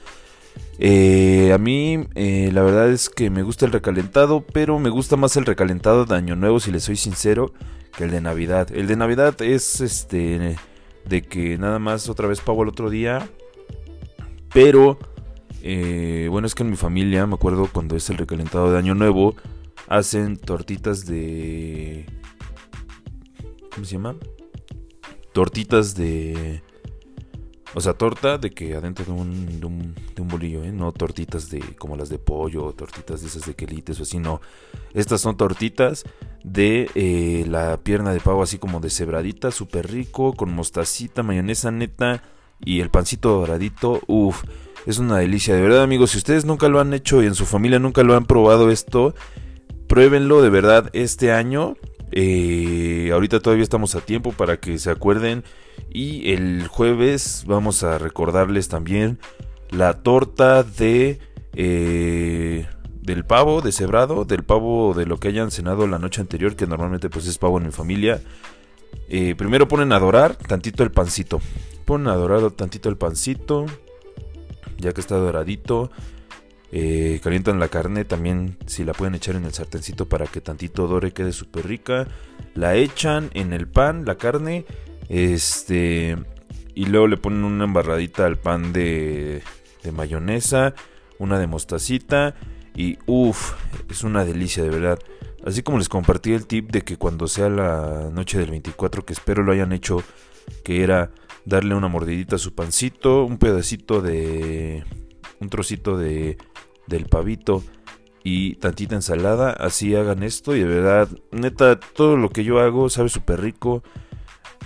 Eh, 0.78 1.52
a 1.52 1.58
mí, 1.58 2.06
eh, 2.14 2.50
la 2.52 2.62
verdad 2.62 2.90
es 2.90 3.08
que 3.08 3.30
me 3.30 3.42
gusta 3.42 3.66
el 3.66 3.72
recalentado, 3.72 4.44
pero 4.44 4.78
me 4.78 4.90
gusta 4.90 5.16
más 5.16 5.36
el 5.36 5.46
recalentado 5.46 6.04
de 6.04 6.16
Año 6.16 6.36
Nuevo, 6.36 6.60
si 6.60 6.72
le 6.72 6.80
soy 6.80 6.96
sincero, 6.96 7.52
que 7.96 8.04
el 8.04 8.10
de 8.10 8.20
Navidad. 8.20 8.68
El 8.72 8.86
de 8.86 8.96
Navidad 8.96 9.40
es 9.40 9.80
este, 9.80 10.56
de 11.04 11.22
que 11.22 11.58
nada 11.58 11.78
más 11.78 12.08
otra 12.08 12.26
vez 12.26 12.40
pago 12.40 12.62
el 12.62 12.68
otro 12.70 12.90
día, 12.90 13.28
pero 14.52 14.98
eh, 15.62 16.26
bueno, 16.30 16.46
es 16.46 16.54
que 16.54 16.62
en 16.62 16.70
mi 16.70 16.76
familia, 16.76 17.26
me 17.26 17.34
acuerdo 17.34 17.68
cuando 17.72 17.96
es 17.96 18.10
el 18.10 18.18
recalentado 18.18 18.72
de 18.72 18.78
Año 18.78 18.94
Nuevo, 18.94 19.36
hacen 19.88 20.36
tortitas 20.36 21.06
de... 21.06 22.06
¿Cómo 23.72 23.86
se 23.86 23.92
llama? 23.92 24.16
Tortitas 25.32 25.94
de... 25.94 26.62
O 27.74 27.80
sea, 27.80 27.94
torta 27.94 28.38
de 28.38 28.50
que 28.50 28.74
adentro 28.74 29.04
de 29.04 29.12
un, 29.12 29.60
de 30.14 30.22
un, 30.22 30.28
bolillo, 30.28 30.62
¿eh? 30.62 30.70
No 30.70 30.92
tortitas 30.92 31.50
de 31.50 31.60
como 31.76 31.96
las 31.96 32.08
de 32.08 32.18
pollo 32.18 32.72
tortitas 32.72 33.20
de 33.20 33.26
esas 33.26 33.46
de 33.46 33.54
quelites 33.54 33.98
o 33.98 34.04
así, 34.04 34.18
no. 34.18 34.40
Estas 34.94 35.20
son 35.20 35.36
tortitas 35.36 36.04
de 36.44 36.88
eh, 36.94 37.44
la 37.48 37.78
pierna 37.78 38.12
de 38.12 38.20
pavo 38.20 38.42
así 38.42 38.58
como 38.58 38.78
de 38.78 38.90
cebradita, 38.90 39.50
súper 39.50 39.90
rico, 39.90 40.34
con 40.34 40.52
mostacita, 40.54 41.24
mayonesa 41.24 41.72
neta 41.72 42.22
y 42.64 42.80
el 42.80 42.90
pancito 42.90 43.30
doradito. 43.30 44.00
Uff 44.06 44.44
es 44.86 44.98
una 44.98 45.18
delicia, 45.18 45.54
de 45.54 45.62
verdad 45.62 45.82
amigos, 45.82 46.10
si 46.10 46.18
ustedes 46.18 46.44
nunca 46.44 46.68
lo 46.68 46.78
han 46.78 46.92
hecho 46.92 47.22
y 47.22 47.26
en 47.26 47.34
su 47.34 47.46
familia 47.46 47.78
nunca 47.78 48.02
lo 48.02 48.14
han 48.14 48.26
probado 48.26 48.70
esto, 48.70 49.14
pruébenlo 49.88 50.42
de 50.42 50.50
verdad 50.50 50.90
este 50.92 51.32
año. 51.32 51.76
Eh, 52.12 53.10
ahorita 53.12 53.40
todavía 53.40 53.64
estamos 53.64 53.94
a 53.94 54.00
tiempo 54.00 54.32
para 54.32 54.58
que 54.58 54.78
se 54.78 54.90
acuerden. 54.90 55.42
Y 55.94 56.32
el 56.32 56.68
jueves 56.68 57.44
vamos 57.46 57.82
a 57.82 57.96
recordarles 57.96 58.68
también 58.68 59.18
la 59.70 60.02
torta 60.02 60.62
de... 60.62 61.18
Eh, 61.54 62.66
del 63.00 63.24
pavo 63.24 63.60
deshebrado, 63.60 64.24
del 64.24 64.44
pavo 64.44 64.94
de 64.94 65.06
lo 65.06 65.18
que 65.18 65.28
hayan 65.28 65.50
cenado 65.50 65.86
la 65.86 65.98
noche 65.98 66.22
anterior, 66.22 66.56
que 66.56 66.66
normalmente 66.66 67.10
pues 67.10 67.26
es 67.26 67.36
pavo 67.36 67.58
en 67.58 67.66
mi 67.66 67.70
familia. 67.70 68.22
Eh, 69.08 69.34
primero 69.34 69.68
ponen 69.68 69.92
a 69.92 69.98
dorar 69.98 70.36
tantito 70.36 70.82
el 70.82 70.90
pancito. 70.90 71.40
Ponen 71.84 72.08
a 72.08 72.14
dorar 72.14 72.50
tantito 72.52 72.88
el 72.88 72.96
pancito 72.96 73.66
ya 74.78 74.92
que 74.92 75.00
está 75.00 75.16
doradito. 75.16 75.90
Eh, 76.72 77.20
calientan 77.22 77.60
la 77.60 77.68
carne 77.68 78.04
también, 78.04 78.56
si 78.66 78.84
la 78.84 78.92
pueden 78.92 79.14
echar 79.14 79.36
en 79.36 79.44
el 79.44 79.52
sartencito 79.52 80.08
para 80.08 80.26
que 80.26 80.40
tantito 80.40 80.88
dore, 80.88 81.12
quede 81.12 81.32
súper 81.32 81.66
rica. 81.66 82.08
La 82.54 82.74
echan 82.74 83.30
en 83.34 83.52
el 83.52 83.68
pan, 83.68 84.04
la 84.04 84.16
carne, 84.16 84.64
este, 85.14 86.16
y 86.74 86.86
luego 86.86 87.06
le 87.06 87.16
ponen 87.16 87.44
una 87.44 87.64
embarradita 87.64 88.26
al 88.26 88.36
pan 88.36 88.72
de, 88.72 89.42
de 89.84 89.92
mayonesa, 89.92 90.74
una 91.18 91.38
de 91.38 91.46
mostacita, 91.46 92.34
y 92.74 92.98
uff, 93.06 93.52
es 93.88 94.02
una 94.02 94.24
delicia 94.24 94.64
de 94.64 94.70
verdad. 94.70 94.98
Así 95.46 95.62
como 95.62 95.78
les 95.78 95.88
compartí 95.88 96.32
el 96.32 96.48
tip 96.48 96.72
de 96.72 96.82
que 96.82 96.96
cuando 96.96 97.28
sea 97.28 97.48
la 97.48 98.10
noche 98.12 98.38
del 98.38 98.50
24, 98.50 99.04
que 99.04 99.12
espero 99.12 99.44
lo 99.44 99.52
hayan 99.52 99.72
hecho, 99.72 100.02
que 100.64 100.82
era 100.82 101.12
darle 101.44 101.76
una 101.76 101.86
mordidita 101.86 102.34
a 102.34 102.40
su 102.40 102.54
pancito, 102.56 103.24
un 103.24 103.38
pedacito 103.38 104.00
de 104.02 104.82
un 105.38 105.48
trocito 105.48 105.96
de 105.96 106.38
del 106.86 107.06
pavito 107.06 107.62
y 108.24 108.56
tantita 108.56 108.96
ensalada, 108.96 109.50
así 109.50 109.94
hagan 109.94 110.22
esto 110.22 110.56
y 110.56 110.60
de 110.60 110.66
verdad, 110.66 111.08
neta, 111.30 111.78
todo 111.78 112.16
lo 112.16 112.30
que 112.30 112.42
yo 112.42 112.58
hago 112.58 112.88
sabe 112.88 113.10
súper 113.10 113.40
rico. 113.40 113.84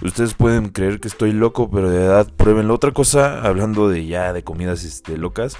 Ustedes 0.00 0.34
pueden 0.34 0.68
creer 0.68 1.00
que 1.00 1.08
estoy 1.08 1.32
loco, 1.32 1.70
pero 1.70 1.90
de 1.90 1.98
verdad 1.98 2.32
pruébenlo. 2.36 2.74
Otra 2.74 2.92
cosa, 2.92 3.40
hablando 3.42 3.88
de 3.88 4.06
ya 4.06 4.32
de 4.32 4.44
comidas 4.44 4.84
este, 4.84 5.16
locas, 5.18 5.56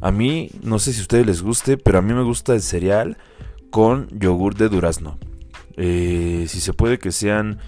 a 0.00 0.12
mí, 0.12 0.50
no 0.62 0.78
sé 0.78 0.92
si 0.92 1.00
a 1.00 1.02
ustedes 1.02 1.26
les 1.26 1.42
guste, 1.42 1.76
pero 1.76 1.98
a 1.98 2.02
mí 2.02 2.14
me 2.14 2.22
gusta 2.22 2.54
el 2.54 2.62
cereal 2.62 3.18
con 3.70 4.08
yogur 4.18 4.54
de 4.54 4.68
durazno. 4.68 5.18
Eh, 5.76 6.46
si 6.48 6.60
se 6.60 6.72
puede 6.72 6.98
que 6.98 7.10
sean 7.10 7.58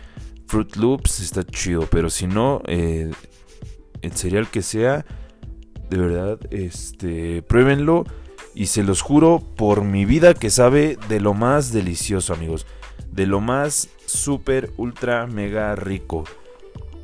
Fruit 0.46 0.76
Loops 0.76 1.20
está 1.20 1.44
chido, 1.44 1.86
pero 1.90 2.10
si 2.10 2.26
no, 2.26 2.62
eh, 2.66 3.10
el 4.02 4.12
cereal 4.12 4.48
que 4.48 4.62
sea, 4.62 5.04
de 5.90 5.96
verdad, 5.98 6.38
este, 6.50 7.42
pruébenlo 7.42 8.04
y 8.54 8.66
se 8.66 8.82
los 8.82 9.00
juro 9.00 9.40
por 9.56 9.82
mi 9.82 10.04
vida 10.04 10.34
que 10.34 10.50
sabe 10.50 10.98
de 11.08 11.20
lo 11.20 11.34
más 11.34 11.72
delicioso, 11.72 12.32
amigos, 12.32 12.66
de 13.10 13.26
lo 13.26 13.40
más 13.40 13.88
super 14.12 14.70
ultra 14.76 15.26
mega 15.26 15.74
rico. 15.74 16.24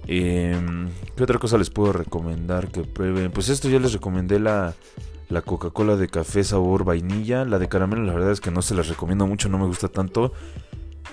Em, 0.07 0.89
¿Qué 1.17 1.23
otra 1.23 1.39
cosa 1.39 1.59
les 1.59 1.71
puedo 1.71 1.93
recomendar 1.93 2.69
que 2.69 2.83
prueben? 2.83 3.31
Pues 3.31 3.49
esto 3.49 3.69
ya 3.69 3.79
les 3.79 3.93
recomendé 3.93 4.39
la, 4.39 4.75
la 5.29 5.43
Coca-Cola 5.43 5.97
de 5.97 6.09
café 6.09 6.45
sabor 6.45 6.85
vainilla. 6.85 7.45
La 7.45 7.59
de 7.59 7.69
caramelo 7.69 8.05
la 8.05 8.15
verdad 8.15 8.33
es 8.33 8.41
que 8.41 8.51
no 8.51 8.63
se 8.63 8.75
las 8.75 8.89
recomiendo 8.89 9.27
mucho, 9.27 9.49
no 9.49 9.59
me 9.59 9.67
gusta 9.67 9.89
tanto 9.89 10.33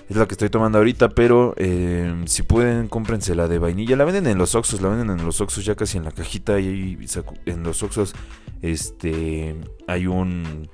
es 0.10 0.16
la 0.16 0.28
que 0.28 0.34
estoy 0.34 0.50
tomando 0.50 0.78
ahorita, 0.78 1.10
pero 1.10 1.56
eh, 1.58 2.24
si 2.26 2.44
pueden, 2.44 2.88
cómprense 2.88 3.34
la 3.34 3.48
de 3.48 3.58
vainilla. 3.58 3.96
La 3.96 4.06
venden 4.06 4.28
en 4.28 4.38
los 4.38 4.54
Oxos, 4.54 4.82
la 4.82 4.90
venden 4.90 5.20
en 5.20 5.26
los 5.26 5.42
Oxos 5.42 5.66
ya 5.66 5.76
casi 5.76 5.98
en 5.98 6.04
la 6.04 6.12
cajita. 6.12 6.60
Y 6.60 6.98
en 7.46 7.64
los 7.64 7.82
Oxos 7.82 8.14
este, 8.62 9.56
hay 9.88 10.06
un, 10.06 10.70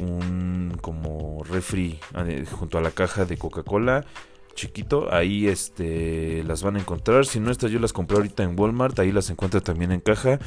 un 0.00 0.76
como 0.80 1.44
refri 1.44 2.00
eh, 2.26 2.44
junto 2.50 2.78
a 2.78 2.80
la 2.80 2.90
caja 2.90 3.24
de 3.24 3.36
Coca-Cola 3.36 4.04
chiquito. 4.54 5.12
Ahí 5.12 5.48
este, 5.48 6.44
las 6.44 6.62
van 6.62 6.76
a 6.76 6.80
encontrar. 6.80 7.26
Si 7.26 7.40
no, 7.40 7.50
estas 7.50 7.70
yo 7.70 7.78
las 7.78 7.92
compré 7.92 8.16
ahorita 8.16 8.42
en 8.42 8.58
Walmart. 8.58 8.98
Ahí 8.98 9.12
las 9.12 9.30
encuentro 9.30 9.62
también 9.62 9.92
en 9.92 10.00
caja. 10.00 10.38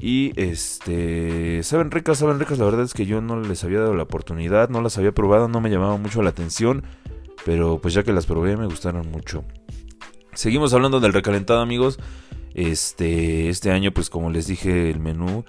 Y 0.00 0.32
este, 0.40 1.62
saben 1.62 1.90
ricas, 1.90 2.18
saben 2.18 2.38
ricas. 2.38 2.58
La 2.58 2.64
verdad 2.64 2.82
es 2.82 2.94
que 2.94 3.06
yo 3.06 3.20
no 3.20 3.40
les 3.40 3.64
había 3.64 3.80
dado 3.80 3.94
la 3.94 4.02
oportunidad, 4.02 4.68
no 4.68 4.82
las 4.82 4.98
había 4.98 5.12
probado, 5.12 5.48
no 5.48 5.60
me 5.60 5.70
llamaba 5.70 5.96
mucho 5.96 6.22
la 6.22 6.30
atención. 6.30 6.84
Pero 7.44 7.78
pues 7.80 7.94
ya 7.94 8.02
que 8.02 8.12
las 8.12 8.26
probé 8.26 8.56
me 8.56 8.66
gustaron 8.66 9.10
mucho. 9.10 9.44
Seguimos 10.34 10.74
hablando 10.74 11.00
del 11.00 11.12
recalentado 11.12 11.60
amigos. 11.60 11.98
Este, 12.54 13.48
este 13.48 13.70
año 13.70 13.92
pues 13.92 14.10
como 14.10 14.30
les 14.30 14.46
dije 14.46 14.90
el 14.90 15.00
menú. 15.00 15.44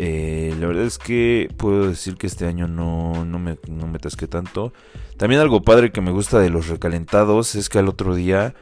Eh, 0.00 0.54
la 0.60 0.68
verdad 0.68 0.84
es 0.84 0.96
que 0.96 1.50
puedo 1.56 1.88
decir 1.88 2.14
que 2.14 2.28
este 2.28 2.46
año 2.46 2.68
no, 2.68 3.24
no, 3.24 3.40
me, 3.40 3.58
no 3.68 3.88
me 3.88 3.98
tasqué 3.98 4.28
tanto. 4.28 4.72
También 5.16 5.40
algo 5.40 5.62
padre 5.62 5.90
que 5.90 6.00
me 6.00 6.12
gusta 6.12 6.38
de 6.38 6.50
los 6.50 6.68
recalentados 6.68 7.56
es 7.56 7.68
que 7.68 7.80
al 7.80 7.88
otro 7.88 8.14
día 8.14 8.54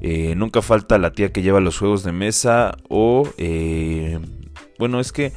eh, 0.00 0.34
nunca 0.34 0.62
falta 0.62 0.96
la 0.96 1.12
tía 1.12 1.30
que 1.30 1.42
lleva 1.42 1.60
los 1.60 1.78
juegos 1.78 2.02
de 2.04 2.12
mesa 2.12 2.78
o... 2.88 3.28
Eh, 3.36 4.18
bueno, 4.78 4.98
es 4.98 5.12
que 5.12 5.32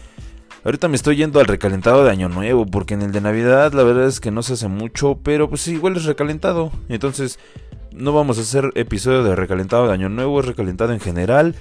Ahorita 0.64 0.88
me 0.88 0.96
estoy 0.96 1.16
yendo 1.16 1.40
al 1.40 1.48
recalentado 1.48 2.04
de 2.04 2.12
Año 2.12 2.30
Nuevo, 2.30 2.68
porque 2.68 2.94
en 2.94 3.02
el 3.02 3.12
de 3.12 3.20
Navidad 3.20 3.74
la 3.74 3.82
verdad 3.82 4.06
es 4.06 4.20
que 4.20 4.30
no 4.30 4.44
se 4.44 4.54
hace 4.54 4.68
mucho, 4.68 5.18
pero 5.24 5.50
pues 5.50 5.68
igual 5.68 5.98
es 5.98 6.06
recalentado. 6.06 6.72
Entonces, 6.88 7.40
no 7.92 8.14
vamos 8.14 8.38
a 8.38 8.42
hacer 8.42 8.70
episodio 8.76 9.24
de 9.24 9.36
recalentado 9.36 9.88
de 9.88 9.94
Año 9.94 10.08
Nuevo, 10.08 10.40
es 10.40 10.46
recalentado 10.46 10.94
en 10.94 11.00
general. 11.00 11.56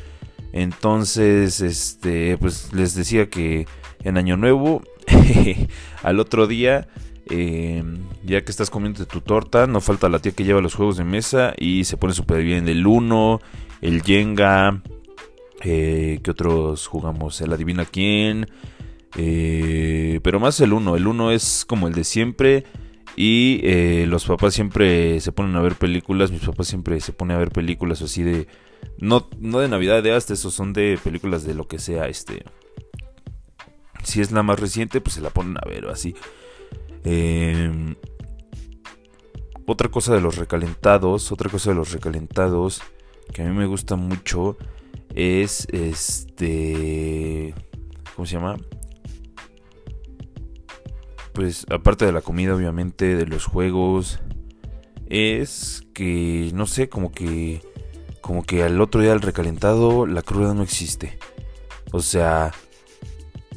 Entonces, 0.53 1.63
este, 1.63 2.37
pues 2.37 2.75
les 2.75 2.95
decía 2.95 3.31
que 3.31 3.67
en 4.03 4.19
Año 4.19 4.37
Nuevo, 4.37 4.83
al 6.03 6.21
otro 6.21 6.47
día, 6.47 6.89
em, 7.29 7.99
ya 8.25 8.43
que 8.43 8.51
estás 8.51 8.71
comiendo 8.71 9.07
tu 9.07 9.21
torta, 9.21 9.67
no 9.67 9.81
falta 9.81 10.09
la 10.09 10.19
tía 10.19 10.33
que 10.33 10.45
lleva 10.45 10.61
los 10.61 10.75
juegos 10.75 10.97
de 10.97 11.05
mesa 11.05 11.55
y 11.57 11.85
se 11.85 11.97
pone 11.97 12.15
súper 12.15 12.43
bien 12.43 12.69
el 12.69 12.87
Uno, 12.87 13.41
el 13.81 14.03
Jenga, 14.03 14.83
eh, 15.63 16.21
¿qué 16.23 16.31
otros 16.31 16.87
jugamos? 16.87 17.41
El 17.41 17.53
Adivina 17.53 17.85
quién. 17.85 18.49
Eh, 19.17 20.21
pero 20.23 20.41
más 20.41 20.61
el 20.61 20.73
1. 20.73 20.97
El 20.97 21.07
1 21.07 21.33
es 21.33 21.65
como 21.67 21.89
el 21.89 21.95
de 21.95 22.05
siempre. 22.05 22.65
Y 23.17 23.61
eh, 23.65 24.07
los 24.09 24.25
papás 24.25 24.55
siempre 24.55 25.21
se 25.21 25.33
ponen 25.33 25.57
a 25.57 25.61
ver 25.61 25.75
películas. 25.75 26.31
Mis 26.31 26.43
papás 26.43 26.69
siempre 26.69 27.01
se 27.01 27.13
ponen 27.13 27.37
a 27.37 27.41
ver 27.41 27.51
películas 27.51 28.03
así 28.03 28.23
de. 28.23 28.47
No, 28.99 29.29
no 29.39 29.61
de 29.61 29.69
Navidad 29.69 30.03
de 30.03 30.13
hasta 30.13 30.33
esos 30.33 30.55
son 30.55 30.73
de 30.73 30.99
películas 31.03 31.45
de 31.45 31.55
lo 31.55 31.69
que 31.69 31.79
sea. 31.79 32.09
Este. 32.09 32.45
Si 34.03 34.21
es 34.21 34.33
la 34.33 34.43
más 34.43 34.59
reciente, 34.59 35.01
pues 35.01 35.15
se 35.15 35.21
la 35.21 35.31
ponen 35.31 35.57
a 35.59 35.69
ver 35.69 35.87
o 35.87 35.91
así. 35.91 36.15
Em, 37.05 37.95
otra 39.67 39.89
cosa 39.89 40.15
de 40.15 40.21
los 40.21 40.37
recalentados, 40.37 41.33
otra 41.33 41.49
cosa 41.49 41.71
de 41.71 41.77
los 41.77 41.93
recalentados 41.93 42.83
que 43.33 43.43
a 43.43 43.45
mí 43.45 43.57
me 43.57 43.67
gusta 43.67 43.97
mucho 43.97 44.57
es 45.15 45.67
este 45.73 47.55
¿cómo 48.15 48.27
se 48.27 48.35
llama? 48.35 48.57
Pues 51.33 51.65
aparte 51.71 52.05
de 52.05 52.13
la 52.13 52.21
comida 52.21 52.55
obviamente, 52.55 53.17
de 53.17 53.27
los 53.27 53.47
juegos 53.47 54.21
es 55.07 55.87
que 55.95 56.51
no 56.55 56.67
sé, 56.67 56.89
como 56.89 57.13
que 57.13 57.63
como 58.21 58.43
que 58.43 58.63
al 58.63 58.81
otro 58.81 59.01
día 59.01 59.11
del 59.11 59.23
recalentado 59.23 60.07
la 60.07 60.23
cruda 60.23 60.55
no 60.55 60.63
existe. 60.63 61.19
O 61.93 62.01
sea, 62.01 62.53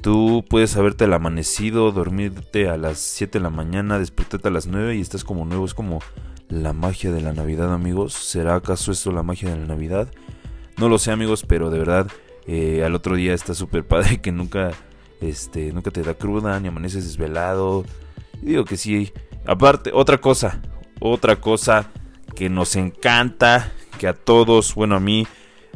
tú 0.04 0.44
puedes 0.50 0.76
haberte 0.76 1.06
el 1.06 1.14
amanecido, 1.14 1.94
dormirte 1.94 2.68
a 2.68 2.76
las 2.76 3.00
7 3.00 3.40
de 3.40 3.44
la 3.44 3.50
mañana, 3.50 3.98
despertarte 3.98 4.50
a 4.50 4.52
las 4.52 4.68
9 4.68 4.98
y 4.98 5.02
estás 5.02 5.24
como 5.24 5.46
nuevo. 5.46 5.66
Es 5.66 5.74
como 5.74 6.00
la 6.50 6.74
magia 6.74 7.12
de 7.14 7.22
la 7.22 7.32
Navidad, 7.32 7.74
amigos. 7.74 8.14
¿Será 8.14 8.56
acaso 8.56 8.92
esto 8.92 9.14
la 9.14 9.24
magia 9.24 9.50
de 9.50 9.62
la 9.62 9.66
Navidad? 9.66 10.10
No 10.78 10.90
lo 10.90 10.98
sé, 10.98 11.12
amigos, 11.12 11.46
pero 11.48 11.70
de 11.70 11.80
verdad, 11.80 12.08
eh, 12.48 12.84
al 12.86 12.96
otro 12.96 13.16
día 13.16 13.34
está 13.34 13.54
súper 13.54 13.88
padre 13.88 14.20
que 14.22 14.34
nunca, 14.34 14.72
este, 15.22 15.72
nunca 15.72 15.90
te 15.90 16.04
da 16.04 16.14
cruda 16.16 16.60
ni 16.60 16.68
amaneces 16.68 17.06
desvelado. 17.06 17.86
digo 18.42 18.66
que 18.66 18.76
sí. 18.76 19.14
Aparte, 19.46 19.92
otra 19.94 20.20
cosa, 20.20 20.62
otra 21.00 21.38
cosa 21.38 21.92
que 22.36 22.50
nos 22.50 22.76
encanta, 22.76 23.72
que 23.98 24.08
a 24.08 24.14
todos, 24.14 24.76
bueno, 24.76 24.98
a 24.98 25.00
mí, 25.00 25.28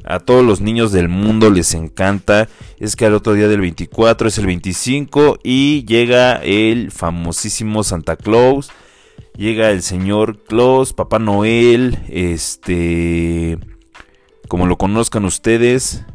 a 0.07 0.19
todos 0.19 0.45
los 0.45 0.61
niños 0.61 0.91
del 0.91 1.09
mundo 1.09 1.49
les 1.49 1.73
encanta, 1.73 2.47
es 2.79 2.95
que 2.95 3.05
al 3.05 3.13
otro 3.13 3.33
día 3.33 3.47
del 3.47 3.61
24 3.61 4.27
es 4.27 4.37
el 4.37 4.45
25 4.45 5.39
y 5.43 5.85
llega 5.85 6.37
el 6.37 6.91
famosísimo 6.91 7.83
Santa 7.83 8.15
Claus, 8.15 8.71
llega 9.35 9.71
el 9.71 9.81
señor 9.81 10.43
Claus, 10.43 10.93
Papá 10.93 11.19
Noel, 11.19 11.99
este, 12.07 13.59
como 14.47 14.65
lo 14.65 14.77
conozcan 14.77 15.25
ustedes, 15.25 16.05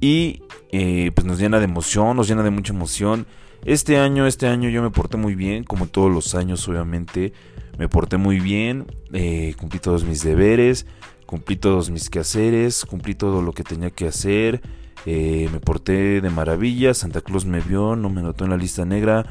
y 0.00 0.42
eh, 0.70 1.10
pues 1.14 1.26
nos 1.26 1.38
llena 1.38 1.58
de 1.58 1.64
emoción, 1.64 2.16
nos 2.16 2.28
llena 2.28 2.42
de 2.42 2.50
mucha 2.50 2.72
emoción. 2.72 3.26
Este 3.64 3.98
año, 3.98 4.26
este 4.26 4.46
año 4.46 4.68
yo 4.68 4.82
me 4.82 4.90
porté 4.90 5.16
muy 5.16 5.34
bien, 5.34 5.64
como 5.64 5.86
todos 5.86 6.12
los 6.12 6.34
años 6.34 6.66
obviamente. 6.68 7.32
Me 7.78 7.88
porté 7.88 8.16
muy 8.16 8.40
bien, 8.40 8.86
eh, 9.12 9.54
cumplí 9.56 9.78
todos 9.78 10.04
mis 10.04 10.24
deberes, 10.24 10.84
cumplí 11.28 11.56
todos 11.56 11.90
mis 11.90 12.08
quehaceres, 12.08 12.86
cumplí 12.86 13.14
todo 13.14 13.42
lo 13.42 13.52
que 13.52 13.62
tenía 13.62 13.90
que 13.90 14.06
hacer, 14.08 14.62
eh, 15.04 15.46
me 15.52 15.60
porté 15.60 16.22
de 16.22 16.30
maravilla, 16.30 16.94
Santa 16.94 17.20
Claus 17.20 17.44
me 17.44 17.60
vio, 17.60 17.96
no 17.96 18.08
me 18.08 18.22
notó 18.22 18.44
en 18.44 18.50
la 18.50 18.56
lista 18.56 18.86
negra 18.86 19.26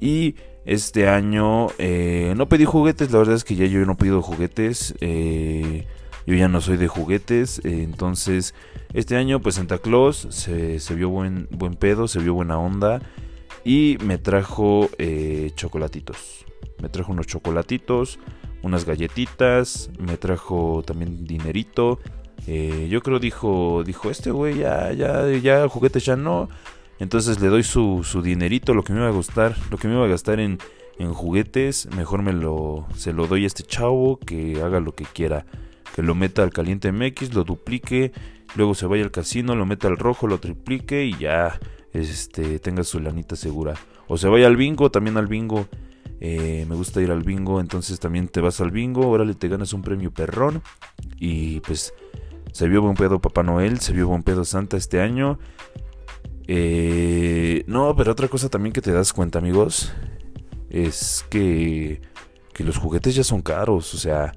y 0.00 0.36
este 0.66 1.08
año 1.08 1.66
eh, 1.78 2.32
no 2.36 2.48
pedí 2.48 2.64
juguetes, 2.64 3.10
la 3.10 3.18
verdad 3.18 3.34
es 3.34 3.42
que 3.42 3.56
ya 3.56 3.66
yo 3.66 3.84
no 3.84 3.96
pido 3.96 4.22
juguetes, 4.22 4.94
yo 5.00 6.34
ya 6.36 6.46
no 6.46 6.60
soy 6.60 6.76
de 6.76 6.86
juguetes, 6.86 7.60
entonces 7.64 8.54
este 8.94 9.16
año 9.16 9.40
pues 9.40 9.56
Santa 9.56 9.78
Claus 9.78 10.28
se, 10.30 10.78
se, 10.78 10.94
vio 10.94 11.08
buen, 11.08 11.48
buen 11.50 11.74
pedo, 11.74 12.06
se 12.06 12.20
vio 12.20 12.34
buena 12.34 12.56
onda 12.56 13.02
y 13.64 13.98
me 14.04 14.16
trajo 14.16 14.88
chocolatitos. 15.56 16.46
Me 16.80 16.88
trajo 16.88 17.10
unos 17.10 17.26
chocolatitos, 17.26 18.20
unas 18.62 18.84
galletitas, 18.84 19.90
me 19.98 20.16
trajo 20.16 20.82
también 20.86 21.24
dinerito. 21.24 21.98
Eh, 22.46 22.88
yo 22.90 23.02
creo 23.02 23.18
dijo, 23.18 23.82
dijo, 23.84 24.10
este 24.10 24.30
güey 24.30 24.58
ya, 24.58 24.92
ya, 24.92 25.28
ya, 25.28 25.68
juguetes 25.68 26.04
ya 26.04 26.16
no. 26.16 26.48
Entonces 26.98 27.40
le 27.40 27.48
doy 27.48 27.62
su, 27.62 28.02
su 28.04 28.22
dinerito, 28.22 28.74
lo 28.74 28.84
que 28.84 28.92
me 28.92 29.00
iba 29.00 29.08
a 29.08 29.12
gustar, 29.12 29.56
lo 29.70 29.78
que 29.78 29.88
me 29.88 29.94
iba 29.94 30.04
a 30.04 30.08
gastar 30.08 30.40
en, 30.40 30.58
en 30.98 31.12
juguetes, 31.12 31.88
mejor 31.96 32.22
me 32.22 32.32
lo, 32.32 32.86
se 32.94 33.12
lo 33.12 33.26
doy 33.26 33.44
a 33.44 33.46
este 33.46 33.64
chavo 33.64 34.18
que 34.18 34.62
haga 34.62 34.80
lo 34.80 34.94
que 34.94 35.04
quiera. 35.04 35.46
Que 35.94 36.02
lo 36.02 36.14
meta 36.14 36.42
al 36.42 36.50
caliente 36.50 36.90
MX, 36.90 37.34
lo 37.34 37.44
duplique, 37.44 38.12
luego 38.54 38.74
se 38.74 38.86
vaya 38.86 39.04
al 39.04 39.10
casino, 39.10 39.54
lo 39.56 39.66
meta 39.66 39.88
al 39.88 39.98
rojo, 39.98 40.26
lo 40.26 40.38
triplique 40.38 41.04
y 41.04 41.16
ya 41.18 41.58
este, 41.92 42.58
tenga 42.58 42.84
su 42.84 43.00
lanita 43.00 43.36
segura. 43.36 43.74
O 44.08 44.16
se 44.16 44.28
vaya 44.28 44.46
al 44.46 44.56
bingo, 44.56 44.90
también 44.90 45.16
al 45.16 45.26
bingo. 45.26 45.66
Eh, 46.24 46.66
me 46.68 46.76
gusta 46.76 47.02
ir 47.02 47.10
al 47.10 47.24
bingo, 47.24 47.58
entonces 47.58 47.98
también 47.98 48.28
te 48.28 48.40
vas 48.40 48.60
al 48.60 48.70
bingo, 48.70 49.08
órale, 49.08 49.34
te 49.34 49.48
ganas 49.48 49.72
un 49.72 49.82
premio 49.82 50.12
perrón. 50.12 50.62
Y 51.18 51.58
pues 51.60 51.92
se 52.52 52.68
vio 52.68 52.80
buen 52.80 52.94
pedo 52.94 53.20
Papá 53.20 53.42
Noel, 53.42 53.80
se 53.80 53.92
vio 53.92 54.06
buen 54.06 54.22
pedo 54.22 54.44
Santa 54.44 54.76
este 54.76 55.00
año. 55.00 55.40
Eh, 56.46 57.64
no, 57.66 57.96
pero 57.96 58.12
otra 58.12 58.28
cosa 58.28 58.48
también 58.48 58.72
que 58.72 58.80
te 58.80 58.92
das 58.92 59.12
cuenta, 59.12 59.40
amigos, 59.40 59.92
es 60.70 61.26
que, 61.28 62.00
que 62.54 62.62
los 62.62 62.76
juguetes 62.76 63.16
ya 63.16 63.24
son 63.24 63.42
caros, 63.42 63.92
o 63.92 63.98
sea, 63.98 64.32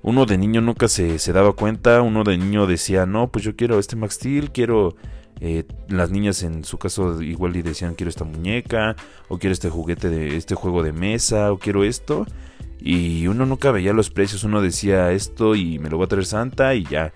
uno 0.00 0.24
de 0.24 0.38
niño 0.38 0.62
nunca 0.62 0.88
se, 0.88 1.18
se 1.18 1.34
daba 1.34 1.52
cuenta, 1.52 2.00
uno 2.00 2.24
de 2.24 2.38
niño 2.38 2.66
decía, 2.66 3.04
no, 3.04 3.30
pues 3.30 3.44
yo 3.44 3.56
quiero 3.56 3.78
este 3.78 3.94
Max 3.94 4.14
Steel, 4.14 4.52
quiero 4.52 4.96
eh, 5.40 5.64
las 5.88 6.10
niñas 6.10 6.42
en 6.42 6.64
su 6.64 6.76
caso 6.76 7.22
igual 7.22 7.56
y 7.56 7.62
decían 7.62 7.94
quiero 7.94 8.10
esta 8.10 8.24
muñeca 8.24 8.94
o 9.28 9.38
quiero 9.38 9.54
este 9.54 9.70
juguete 9.70 10.10
de 10.10 10.36
este 10.36 10.54
juego 10.54 10.82
de 10.82 10.92
mesa 10.92 11.50
o 11.50 11.58
quiero 11.58 11.82
esto 11.82 12.26
y 12.78 13.26
uno 13.26 13.46
nunca 13.46 13.70
veía 13.70 13.94
los 13.94 14.10
precios 14.10 14.44
uno 14.44 14.60
decía 14.60 15.12
esto 15.12 15.54
y 15.54 15.78
me 15.78 15.88
lo 15.88 15.98
va 15.98 16.04
a 16.04 16.08
traer 16.08 16.26
Santa 16.26 16.74
y 16.74 16.84
ya. 16.84 17.12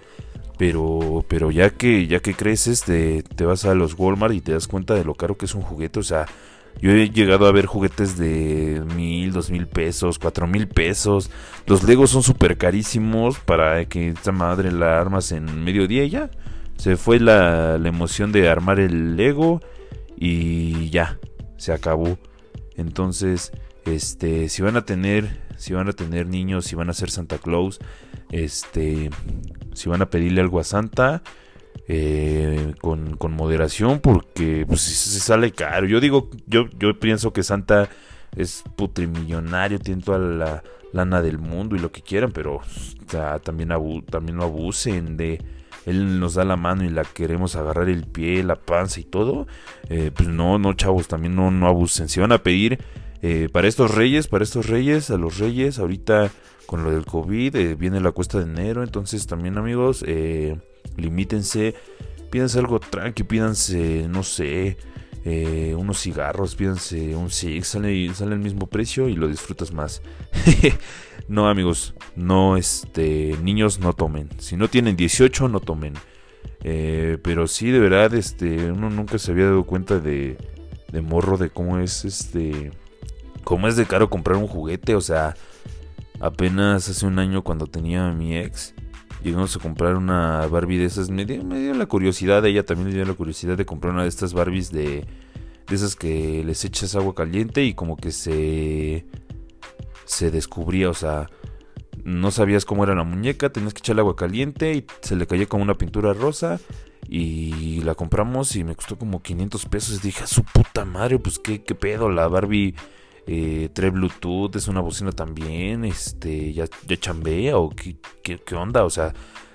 Pero 0.57 1.25
pero 1.29 1.51
ya 1.51 1.71
que 1.71 2.07
ya 2.07 2.21
que 2.21 2.35
creces 2.35 2.83
te, 2.83 3.23
te 3.23 3.45
vas 3.45 3.65
a 3.65 3.75
los 3.75 3.99
Walmart 3.99 4.35
y 4.35 4.41
te 4.41 4.53
das 4.53 4.69
cuenta 4.69 4.95
de 4.95 5.05
lo 5.05 5.15
caro 5.15 5.37
que 5.37 5.47
es 5.47 5.55
un 5.55 5.63
juguete. 5.63 6.01
O 6.01 6.03
sea 6.03 6.27
yo 6.81 6.91
he 6.91 7.11
llegado 7.11 7.47
a 7.47 7.53
ver 7.53 7.67
juguetes 7.67 8.17
de 8.17 8.83
mil, 8.97 9.33
dos 9.33 9.51
mil 9.51 9.67
pesos, 9.67 10.19
cuatro 10.19 10.47
mil 10.47 10.69
pesos. 10.69 11.31
Los 11.67 11.83
Legos 11.83 12.11
son 12.11 12.23
súper 12.23 12.57
carísimos 12.57 13.39
para 13.39 13.85
que 13.87 14.09
esta 14.11 14.33
madre 14.33 14.73
la 14.73 15.01
armas 15.01 15.33
en 15.33 15.65
medio 15.65 15.87
día 15.87 16.05
y 16.05 16.11
ya 16.11 16.31
se 16.77 16.97
fue 16.97 17.21
la, 17.21 17.77
emoción 17.77 18.33
de 18.33 18.49
armar 18.49 18.81
el 18.81 19.17
Lego 19.17 19.61
y 20.17 20.91
ya, 20.91 21.19
se 21.57 21.73
acabó. 21.73 22.19
Entonces, 22.77 23.53
este, 23.85 24.49
si 24.49 24.63
van 24.63 24.77
a 24.77 24.85
tener, 24.85 25.43
si 25.57 25.75
van 25.75 25.89
a 25.89 25.93
tener 25.93 26.27
niños, 26.27 26.65
si 26.65 26.75
van 26.75 26.91
a 26.91 26.95
ser 26.95 27.11
Santa 27.11 27.39
Claus, 27.39 27.79
este, 28.31 29.11
si 29.73 29.89
van 29.89 30.03
a 30.03 30.11
pedirle 30.11 30.41
algo 30.41 30.61
a 30.61 30.65
Santa, 30.65 31.23
eh, 31.87 32.75
con, 32.81 33.17
con, 33.17 33.33
moderación, 33.33 34.01
porque 34.01 34.65
pues 34.67 34.81
se 34.81 35.21
sale 35.21 35.53
caro. 35.53 35.87
Yo 35.87 36.01
digo, 36.01 36.31
yo, 36.47 36.67
yo 36.79 36.99
pienso 36.99 37.33
que 37.33 37.43
Santa 37.43 37.89
es 38.37 38.65
putrimillonario, 38.77 39.79
tiene 39.79 40.03
toda 40.03 40.19
la 40.19 40.63
lana 40.93 41.23
del 41.23 41.39
mundo 41.39 41.77
y 41.77 41.81
lo 41.81 41.93
que 41.93 42.03
quieran, 42.03 42.31
pero 42.33 42.61
también, 43.43 43.71
también 44.11 44.37
no 44.37 44.45
abusen 44.45 45.17
de 45.17 45.43
él 45.87 46.18
nos 46.20 46.35
da 46.35 46.44
la 46.44 46.57
mano 46.57 46.85
y 46.85 46.88
la 46.88 47.05
queremos 47.05 47.57
agarrar 47.57 47.88
el 47.88 48.05
pie, 48.05 48.42
la 48.42 48.57
panza 48.57 49.01
y 49.01 49.05
todo, 49.05 49.47
eh, 49.88 50.11
pues 50.14 50.29
no, 50.29 50.59
no, 50.59 50.73
chavos, 50.73 51.09
también 51.09 51.37
no, 51.37 51.51
no 51.51 51.66
abusen. 51.66 52.09
Si 52.09 52.20
van 52.20 52.33
a 52.33 52.42
pedir 52.42 52.79
eh, 53.23 53.49
para 53.53 53.68
estos 53.68 53.94
reyes, 53.94 54.27
para 54.29 54.44
estos 54.44 54.66
reyes, 54.66 55.11
a 55.11 55.18
los 55.18 55.38
reyes, 55.38 55.79
ahorita 55.79 56.31
con 56.66 56.85
lo 56.85 56.90
del 56.90 57.05
COVID, 57.05 57.57
eh, 57.57 57.75
viene 57.75 58.01
la 58.01 58.12
cuesta 58.12 58.38
de 58.38 58.44
enero, 58.44 58.83
entonces 58.83 59.27
también 59.27 59.59
amigos, 59.59 60.05
limítense, 60.97 61.75
pídanse 62.31 62.59
algo 62.59 62.81
tranqui, 62.81 63.23
pídanse, 63.25 64.07
no 64.09 64.23
sé, 64.23 64.79
eh, 65.25 65.75
unos 65.77 66.01
cigarros, 66.03 66.55
pídanse 66.55 67.17
un 67.17 67.31
Six, 67.31 67.67
sale, 67.67 68.15
sale 68.15 68.35
el 68.35 68.41
mismo 68.41 68.67
precio 68.67 69.09
y 69.09 69.17
lo 69.17 69.27
disfrutas 69.27 69.73
más. 69.73 70.03
no, 71.29 71.49
amigos, 71.49 71.95
no, 72.15 72.59
este, 72.59 73.35
niños 73.43 73.79
no 73.79 73.95
tomen. 73.95 74.29
Si 74.39 74.57
no 74.57 74.69
tienen 74.69 74.97
18, 74.97 75.49
no 75.49 75.61
tomen. 75.61 75.95
Eh, 76.63 77.19
pero 77.23 77.47
sí, 77.47 77.71
de 77.71 77.79
verdad, 77.79 78.13
este, 78.15 78.71
uno 78.71 78.91
nunca 78.91 79.19
se 79.19 79.33
había 79.33 79.47
dado 79.47 79.65
cuenta 79.65 79.99
de, 79.99 80.37
de 80.93 81.01
morro 81.01 81.39
de 81.39 81.49
cómo 81.49 81.79
es, 81.79 82.05
este, 82.05 82.73
cómo 83.45 83.67
es 83.67 83.77
de 83.77 83.87
caro 83.87 84.11
comprar 84.11 84.37
un 84.37 84.47
juguete. 84.47 84.95
O 84.95 85.01
sea, 85.01 85.37
apenas 86.21 86.87
hace 86.89 87.07
un 87.07 87.19
año 87.19 87.43
cuando 87.43 87.67
tenía 87.67 88.09
a 88.09 88.13
mi 88.13 88.37
ex, 88.37 88.74
llegamos 89.25 89.57
a 89.57 89.59
comprar 89.59 89.97
una 89.97 90.47
Barbie 90.47 90.79
de 90.79 90.85
esas. 90.85 91.11
Me 91.11 91.25
dio, 91.25 91.43
la 91.75 91.87
curiosidad, 91.87 92.45
ella 92.45 92.65
también 92.65 92.91
le 92.91 92.97
dio 92.97 93.05
la 93.05 93.15
curiosidad 93.15 93.57
de 93.57 93.67
comprar 93.67 93.95
una 93.95 94.03
de 94.03 94.09
estas 94.09 94.35
Barbies 94.35 94.71
de, 94.71 95.05
de 95.67 95.75
esas 95.75 95.97
que 95.97 96.45
les 96.45 96.65
echas 96.65 96.95
agua 96.95 97.15
caliente 97.15 97.65
y 97.65 97.75
como 97.75 97.97
que 97.97 98.13
se, 98.13 99.07
se 100.05 100.31
descubría, 100.31 100.91
o 100.91 100.95
sea, 100.95 101.29
no 102.05 102.31
sabías 102.31 102.67
cómo 102.67 102.85
era 102.85 102.95
la 102.95 103.05
muñeca, 103.05 103.51
tenías 103.51 103.73
que 103.73 103.79
echarle 103.79 104.01
agua 104.01 104.15
caliente 104.15 104.75
y 104.75 104.87
se 105.01 105.17
le 105.17 105.27
caía 105.27 105.47
como 105.47 105.65
una 105.65 105.75
pintura 105.75 106.13
rosa. 106.13 106.61
Y 107.07 107.83
la 107.83 107.95
compramos 107.95 108.57
y 108.57 108.65
me 108.65 108.75
costó 108.75 108.99
como 108.99 109.23
500 109.23 109.67
pesos. 109.67 109.99
Y 109.99 110.07
dije, 110.07 110.27
su 110.27 110.43
puta 110.43 110.87
madre, 110.87 111.19
pues 111.19 111.39
qué, 111.39 111.63
qué 111.63 111.75
pedo, 111.75 112.09
la 112.09 112.29
Barbie 112.29 112.75
eh, 113.27 113.91
Bluetooth, 113.91 114.57
es 114.57 114.69
una 114.69 114.81
bocina 114.81 115.13
también, 115.13 115.85
este, 115.85 116.53
ya, 116.53 116.67
ya 116.87 116.97
chambea 116.97 117.57
o 117.57 117.71
¿qué, 117.71 117.97
qué, 118.23 118.55
onda, 118.55 118.85
o 118.85 118.91
sea, 118.91 119.15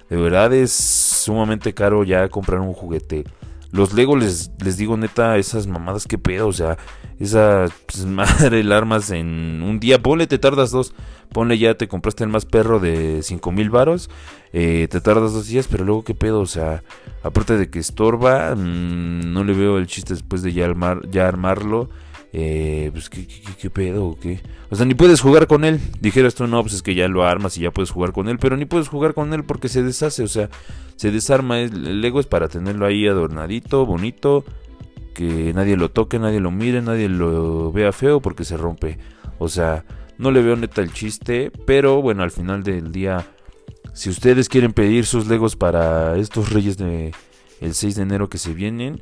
de 0.10 0.18
verdad 0.18 0.54
es 0.54 0.72
sumamente 0.72 1.74
caro 1.74 2.04
ya 2.04 2.30
comprar 2.30 2.60
un 2.62 2.74
juguete. 2.74 3.26
Los 3.72 3.94
Lego 3.94 4.16
les, 4.16 4.50
les 4.64 4.78
digo 4.78 4.98
neta, 4.98 5.38
esas 5.38 5.68
mamadas 5.68 6.08
que 6.08 6.18
pedo, 6.18 6.48
o 6.48 6.54
sea, 6.54 6.78
esa 7.20 7.68
pues, 7.86 8.06
madre 8.08 8.62
el 8.62 8.72
armas 8.72 9.12
en 9.12 9.62
un 9.64 9.80
día, 9.80 10.02
ponle, 10.02 10.26
te 10.26 10.40
tardas 10.40 10.72
dos, 10.72 10.96
ponle 11.32 11.60
ya, 11.60 11.76
te 11.76 11.88
compraste 11.88 12.24
el 12.24 12.32
más 12.32 12.46
perro 12.46 12.80
de 12.80 13.22
cinco 13.22 13.52
mil 13.52 13.70
varos, 13.70 14.10
eh, 14.54 14.88
te 14.90 15.02
tardas 15.02 15.34
dos 15.34 15.48
días, 15.48 15.68
pero 15.70 15.86
luego 15.86 16.04
qué 16.04 16.16
pedo, 16.16 16.40
o 16.40 16.48
sea, 16.48 16.84
aparte 17.22 17.58
de 17.58 17.70
que 17.70 17.78
estorba, 17.78 18.56
mm, 18.56 19.32
no 19.32 19.44
le 19.44 19.54
veo 19.54 19.78
el 19.78 19.86
chiste 19.86 20.14
después 20.16 20.42
de 20.42 20.54
ya, 20.54 20.66
armar, 20.66 21.08
ya 21.12 21.28
armarlo. 21.28 21.90
Eh, 22.32 22.90
pues 22.92 23.10
¿qué, 23.10 23.70
pedo 23.70 24.06
o 24.06 24.20
qué. 24.20 24.40
O 24.70 24.76
sea, 24.76 24.86
ni 24.86 24.94
puedes 24.94 25.22
jugar 25.22 25.48
con 25.48 25.66
él. 25.66 25.80
Dijeras 26.00 26.36
tú, 26.36 26.48
no, 26.48 26.62
pues 26.62 26.74
es 26.76 26.82
que 26.84 26.96
ya 26.96 27.08
lo 27.08 27.24
armas 27.24 27.58
y 27.58 27.62
ya 27.62 27.72
puedes 27.72 27.92
jugar 27.92 28.12
con 28.12 28.30
él. 28.30 28.38
Pero 28.40 28.58
ni 28.58 28.66
puedes 28.66 28.88
jugar 28.88 29.14
con 29.14 29.34
él 29.34 29.44
porque 29.44 29.70
se 29.70 29.84
deshace. 29.84 30.24
O 30.24 30.28
sea, 30.28 30.50
se 30.96 31.12
desarma. 31.12 31.60
El 31.60 32.02
Lego 32.02 32.20
es 32.20 32.28
para 32.28 32.48
tenerlo 32.48 32.86
ahí 32.86 33.08
adornadito, 33.08 33.86
bonito. 33.86 34.46
Que 35.14 35.54
nadie 35.54 35.76
lo 35.76 35.90
toque, 35.90 36.20
nadie 36.20 36.40
lo 36.40 36.52
mire, 36.52 36.82
nadie 36.82 37.10
lo 37.10 37.72
vea 37.72 37.92
feo 37.92 38.22
porque 38.22 38.46
se 38.46 38.58
rompe. 38.58 39.00
O 39.38 39.50
sea, 39.50 39.84
no 40.18 40.32
le 40.32 40.42
veo 40.42 40.56
neta 40.56 40.82
el 40.82 40.94
chiste. 40.94 41.52
Pero 41.66 42.02
bueno, 42.02 42.24
al 42.24 42.32
final 42.32 42.64
del 42.64 42.92
día, 42.92 43.26
si 43.94 44.10
ustedes 44.10 44.50
quieren 44.50 44.74
pedir 44.74 45.06
sus 45.06 45.28
Legos 45.28 45.56
para 45.56 46.16
estos 46.18 46.54
Reyes 46.54 46.78
de 46.78 47.12
el 47.60 47.74
6 47.74 47.96
de 47.96 48.04
enero 48.04 48.30
que 48.30 48.38
se 48.38 48.54
vienen, 48.54 49.02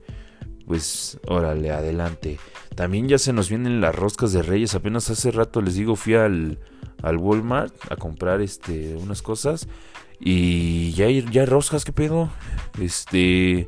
pues 0.68 1.18
órale, 1.26 1.72
adelante. 1.72 2.38
También 2.76 3.08
ya 3.08 3.18
se 3.18 3.34
nos 3.34 3.50
vienen 3.50 3.82
las 3.82 3.96
roscas 3.96 4.34
de 4.34 4.44
Reyes. 4.44 4.76
Apenas 4.76 5.10
hace 5.10 5.32
rato 5.32 5.62
les 5.62 5.76
digo, 5.76 5.96
fui 5.96 6.16
al, 6.16 6.60
al 7.02 7.18
Walmart 7.18 7.74
a 7.90 7.96
comprar 7.96 8.42
este 8.42 8.96
unas 8.98 9.22
cosas. 9.22 9.68
Y 10.20 10.92
ya 10.92 11.06
hay, 11.06 11.26
ya 11.32 11.46
roscas, 11.46 11.86
¿qué 11.86 11.94
pedo? 11.94 12.30
Este. 12.80 13.68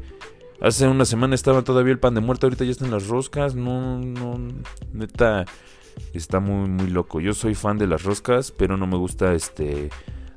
Hace 0.61 0.89
una 0.89 1.05
semana 1.05 1.35
estaba 1.35 1.63
todavía 1.63 1.93
el 1.93 1.99
pan 1.99 2.15
de 2.15 2.21
muerto, 2.21 2.45
ahorita 2.45 2.65
ya 2.65 2.71
están 2.71 2.91
las 2.91 3.07
roscas. 3.07 3.55
No, 3.55 3.97
no, 3.99 4.37
neta, 4.91 5.45
está 6.13 6.41
muy, 6.41 6.67
muy 6.67 6.87
loco. 6.87 7.21
Yo 7.21 7.33
soy 7.33 7.55
fan 7.55 7.77
de 7.77 7.87
las 7.87 8.03
roscas, 8.03 8.51
pero 8.51 8.75
no 8.75 8.85
me 8.87 8.97
gusta 8.97 9.33
este. 9.33 9.89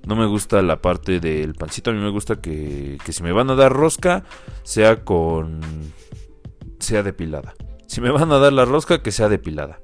No 0.07 0.15
me 0.15 0.27
gusta 0.27 0.63
la 0.63 0.81
parte 0.81 1.19
del 1.19 1.55
pancito. 1.55 1.91
A 1.91 1.95
mí 1.95 2.01
me 2.01 2.11
gusta 2.11 2.41
que, 2.41 2.99
que 3.05 3.13
si 3.13 3.23
me 3.25 3.33
van 3.33 3.51
a 3.51 3.57
dar 3.57 3.73
rosca, 3.73 4.23
sea 4.63 5.05
con. 5.05 5.61
Sea 6.83 7.03
depilada. 7.03 7.55
Si 7.87 8.01
me 8.01 8.11
van 8.11 8.33
a 8.33 8.39
dar 8.39 8.53
la 8.53 8.65
rosca, 8.65 9.03
que 9.03 9.13
sea 9.13 9.29
depilada. 9.29 9.81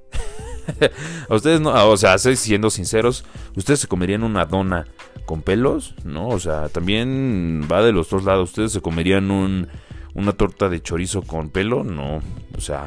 a 1.28 1.34
ustedes 1.34 1.60
no, 1.60 1.72
o 1.88 1.96
sea, 1.96 2.18
siendo 2.18 2.70
sinceros, 2.70 3.24
¿ustedes 3.56 3.80
se 3.80 3.88
comerían 3.88 4.22
una 4.22 4.44
dona 4.44 4.86
con 5.24 5.42
pelos? 5.42 5.94
No, 6.04 6.28
o 6.28 6.38
sea, 6.38 6.68
también 6.68 7.68
va 7.70 7.82
de 7.82 7.92
los 7.92 8.08
dos 8.10 8.24
lados. 8.24 8.50
¿Ustedes 8.50 8.72
se 8.72 8.80
comerían 8.80 9.30
un, 9.30 9.68
una 10.14 10.32
torta 10.32 10.68
de 10.68 10.82
chorizo 10.82 11.22
con 11.22 11.50
pelo? 11.50 11.84
No, 11.84 12.20
o 12.56 12.60
sea, 12.60 12.86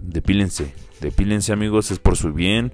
depílense. 0.00 0.74
Depílense, 1.00 1.52
amigos, 1.52 1.90
es 1.90 1.98
por 1.98 2.16
su 2.16 2.32
bien, 2.32 2.72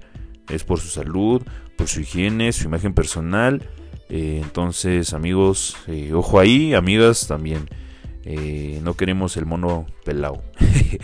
es 0.49 0.63
por 0.63 0.79
su 0.79 0.87
salud, 0.87 1.43
por 1.75 1.87
su 1.87 2.01
higiene, 2.01 2.51
su 2.53 2.65
imagen 2.65 2.93
personal. 2.93 3.63
Eh, 4.09 4.39
entonces, 4.43 5.13
amigos, 5.13 5.77
eh, 5.87 6.13
ojo 6.13 6.39
ahí, 6.39 6.73
amigas 6.73 7.27
también. 7.27 7.69
Eh, 8.23 8.79
no 8.83 8.95
queremos 8.95 9.37
el 9.37 9.45
mono 9.45 9.85
pelado. 10.03 10.41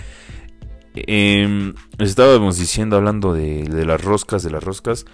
Eh, 0.93 1.73
estábamos 1.99 2.57
diciendo, 2.57 2.97
hablando 2.97 3.33
de, 3.33 3.65
las 3.85 4.03
roscas, 4.03 4.43
de 4.43 4.51
las 4.51 4.63
roscas. 4.63 5.05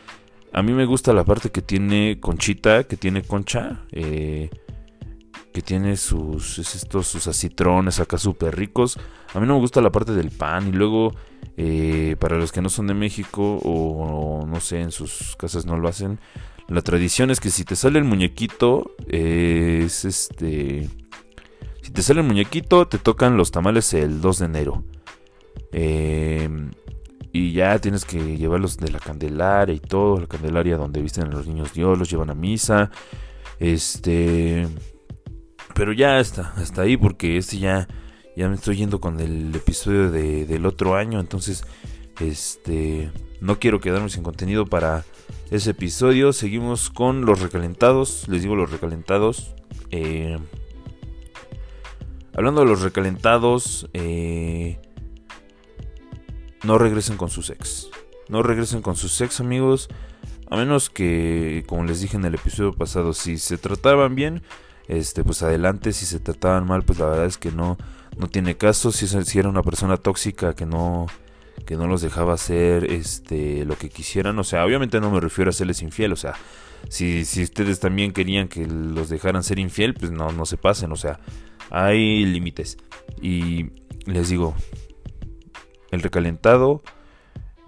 A 0.53 0.63
mí 0.63 0.73
me 0.73 0.85
gusta 0.85 1.13
la 1.13 1.23
parte 1.23 1.51
que 1.51 1.61
tiene 1.61 2.19
conchita, 2.19 2.85
que 2.85 2.97
tiene 2.97 3.21
concha. 3.21 3.83
Eh, 3.91 4.49
que 5.53 5.61
tiene 5.61 5.97
sus, 5.97 6.59
estos, 6.59 7.07
sus 7.07 7.27
acitrones 7.27 7.99
acá 7.99 8.17
súper 8.17 8.55
ricos. 8.55 8.99
A 9.33 9.39
mí 9.39 9.47
no 9.47 9.55
me 9.55 9.59
gusta 9.59 9.81
la 9.81 9.91
parte 9.91 10.13
del 10.13 10.29
pan. 10.29 10.67
Y 10.67 10.71
luego, 10.71 11.13
eh, 11.57 12.15
para 12.19 12.37
los 12.37 12.51
que 12.51 12.61
no 12.61 12.69
son 12.69 12.87
de 12.87 12.93
México 12.93 13.59
o, 13.63 14.45
no 14.47 14.59
sé, 14.59 14.81
en 14.81 14.91
sus 14.91 15.35
casas 15.35 15.65
no 15.65 15.77
lo 15.77 15.87
hacen. 15.87 16.19
La 16.67 16.81
tradición 16.81 17.31
es 17.31 17.39
que 17.39 17.49
si 17.49 17.63
te 17.63 17.75
sale 17.75 17.97
el 17.97 18.05
muñequito, 18.05 18.95
es 19.07 20.05
este... 20.05 20.89
Si 21.87 21.93
te 21.93 22.01
sale 22.01 22.19
el 22.19 22.27
muñequito, 22.27 22.85
te 22.85 22.97
tocan 22.97 23.37
los 23.37 23.51
tamales 23.51 23.93
el 23.93 24.19
2 24.19 24.39
de 24.39 24.45
enero. 24.45 24.83
Em, 25.71 26.71
y 27.31 27.53
ya 27.53 27.79
tienes 27.79 28.03
que 28.03 28.35
llevarlos 28.35 28.75
de 28.75 28.91
la 28.91 28.99
Candelaria 28.99 29.73
y 29.73 29.79
todo, 29.79 30.19
la 30.19 30.27
Candelaria 30.27 30.75
donde 30.75 31.01
visten 31.01 31.27
a 31.27 31.27
los 31.27 31.47
niños 31.47 31.71
Dios, 31.71 31.97
los 31.97 32.09
llevan 32.09 32.29
a 32.29 32.33
misa. 32.33 32.91
Este. 33.61 34.67
Pero 35.75 35.93
ya 35.93 36.19
está, 36.19 36.51
hasta 36.57 36.81
ahí, 36.81 36.97
porque 36.97 37.37
este 37.37 37.57
ya, 37.57 37.87
ya 38.35 38.49
me 38.49 38.55
estoy 38.55 38.75
yendo 38.75 38.99
con 38.99 39.21
el 39.21 39.55
episodio 39.55 40.11
de, 40.11 40.45
del 40.45 40.65
otro 40.65 40.97
año. 40.97 41.21
Entonces, 41.21 41.63
este. 42.19 43.11
No 43.39 43.59
quiero 43.59 43.79
quedarme 43.79 44.09
sin 44.09 44.23
contenido 44.23 44.65
para 44.65 45.05
ese 45.51 45.69
episodio. 45.69 46.33
Seguimos 46.33 46.89
con 46.89 47.23
los 47.25 47.39
recalentados. 47.39 48.27
Les 48.27 48.41
digo 48.41 48.57
los 48.57 48.71
recalentados. 48.71 49.55
Eh, 49.91 50.37
hablando 52.37 52.61
de 52.61 52.67
los 52.67 52.81
recalentados. 52.81 53.89
Eh, 53.93 54.79
no 56.63 56.77
regresen 56.77 57.17
con 57.17 57.29
sus 57.29 57.49
ex. 57.49 57.89
No 58.29 58.43
regresen 58.43 58.81
con 58.81 58.95
sus 58.95 59.19
ex 59.19 59.39
amigos. 59.39 59.89
A 60.49 60.55
menos 60.55 60.89
que, 60.89 61.65
como 61.67 61.83
les 61.83 61.99
dije 61.99 62.15
en 62.15 62.23
el 62.23 62.35
episodio 62.35 62.71
pasado, 62.71 63.11
si 63.13 63.37
se 63.37 63.57
trataban 63.57 64.15
bien, 64.15 64.41
este, 64.87 65.23
pues 65.23 65.43
adelante. 65.43 65.91
Si 65.91 66.05
se 66.05 66.19
trataban 66.19 66.65
mal, 66.65 66.83
pues 66.83 66.99
la 66.99 67.07
verdad 67.07 67.25
es 67.25 67.37
que 67.37 67.51
no, 67.51 67.77
no 68.17 68.29
tiene 68.29 68.55
caso. 68.55 68.91
Si, 68.91 69.07
si 69.07 69.39
era 69.39 69.49
una 69.49 69.63
persona 69.63 69.97
tóxica 69.97 70.53
que 70.53 70.65
no, 70.65 71.07
que 71.65 71.75
no 71.75 71.87
los 71.87 72.01
dejaba 72.01 72.33
hacer 72.35 72.85
este, 72.85 73.65
lo 73.65 73.77
que 73.77 73.89
quisieran. 73.89 74.37
O 74.39 74.43
sea, 74.43 74.63
obviamente 74.63 74.99
no 75.01 75.11
me 75.11 75.19
refiero 75.19 75.49
a 75.49 75.53
serles 75.53 75.81
infiel. 75.81 76.13
O 76.13 76.17
sea, 76.17 76.35
si, 76.87 77.25
si 77.25 77.43
ustedes 77.43 77.79
también 77.79 78.13
querían 78.13 78.47
que 78.47 78.65
los 78.67 79.09
dejaran 79.09 79.43
ser 79.43 79.57
infiel, 79.59 79.95
pues 79.95 80.11
no, 80.11 80.31
no 80.31 80.45
se 80.45 80.57
pasen. 80.57 80.91
O 80.91 80.95
sea, 80.95 81.19
hay 81.69 82.25
límites. 82.25 82.77
Y 83.21 83.71
les 84.05 84.29
digo, 84.29 84.55
el 85.91 86.01
recalentado 86.01 86.81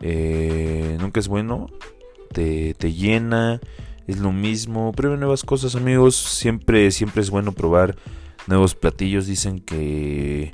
eh, 0.02 0.98
nunca 1.00 1.20
es 1.20 1.28
bueno, 1.28 1.68
te, 2.32 2.74
llena, 2.94 3.60
es 4.08 4.18
lo 4.18 4.32
mismo, 4.32 4.92
pruebe 4.94 5.18
nuevas 5.18 5.44
cosas 5.44 5.76
amigos, 5.76 6.16
siempre, 6.16 6.92
siempre 6.92 7.22
es 7.22 7.30
bueno 7.30 7.52
probar 7.52 7.96
nuevos 8.48 8.76
platillos, 8.76 9.28
dicen 9.28 9.60
que, 9.60 10.52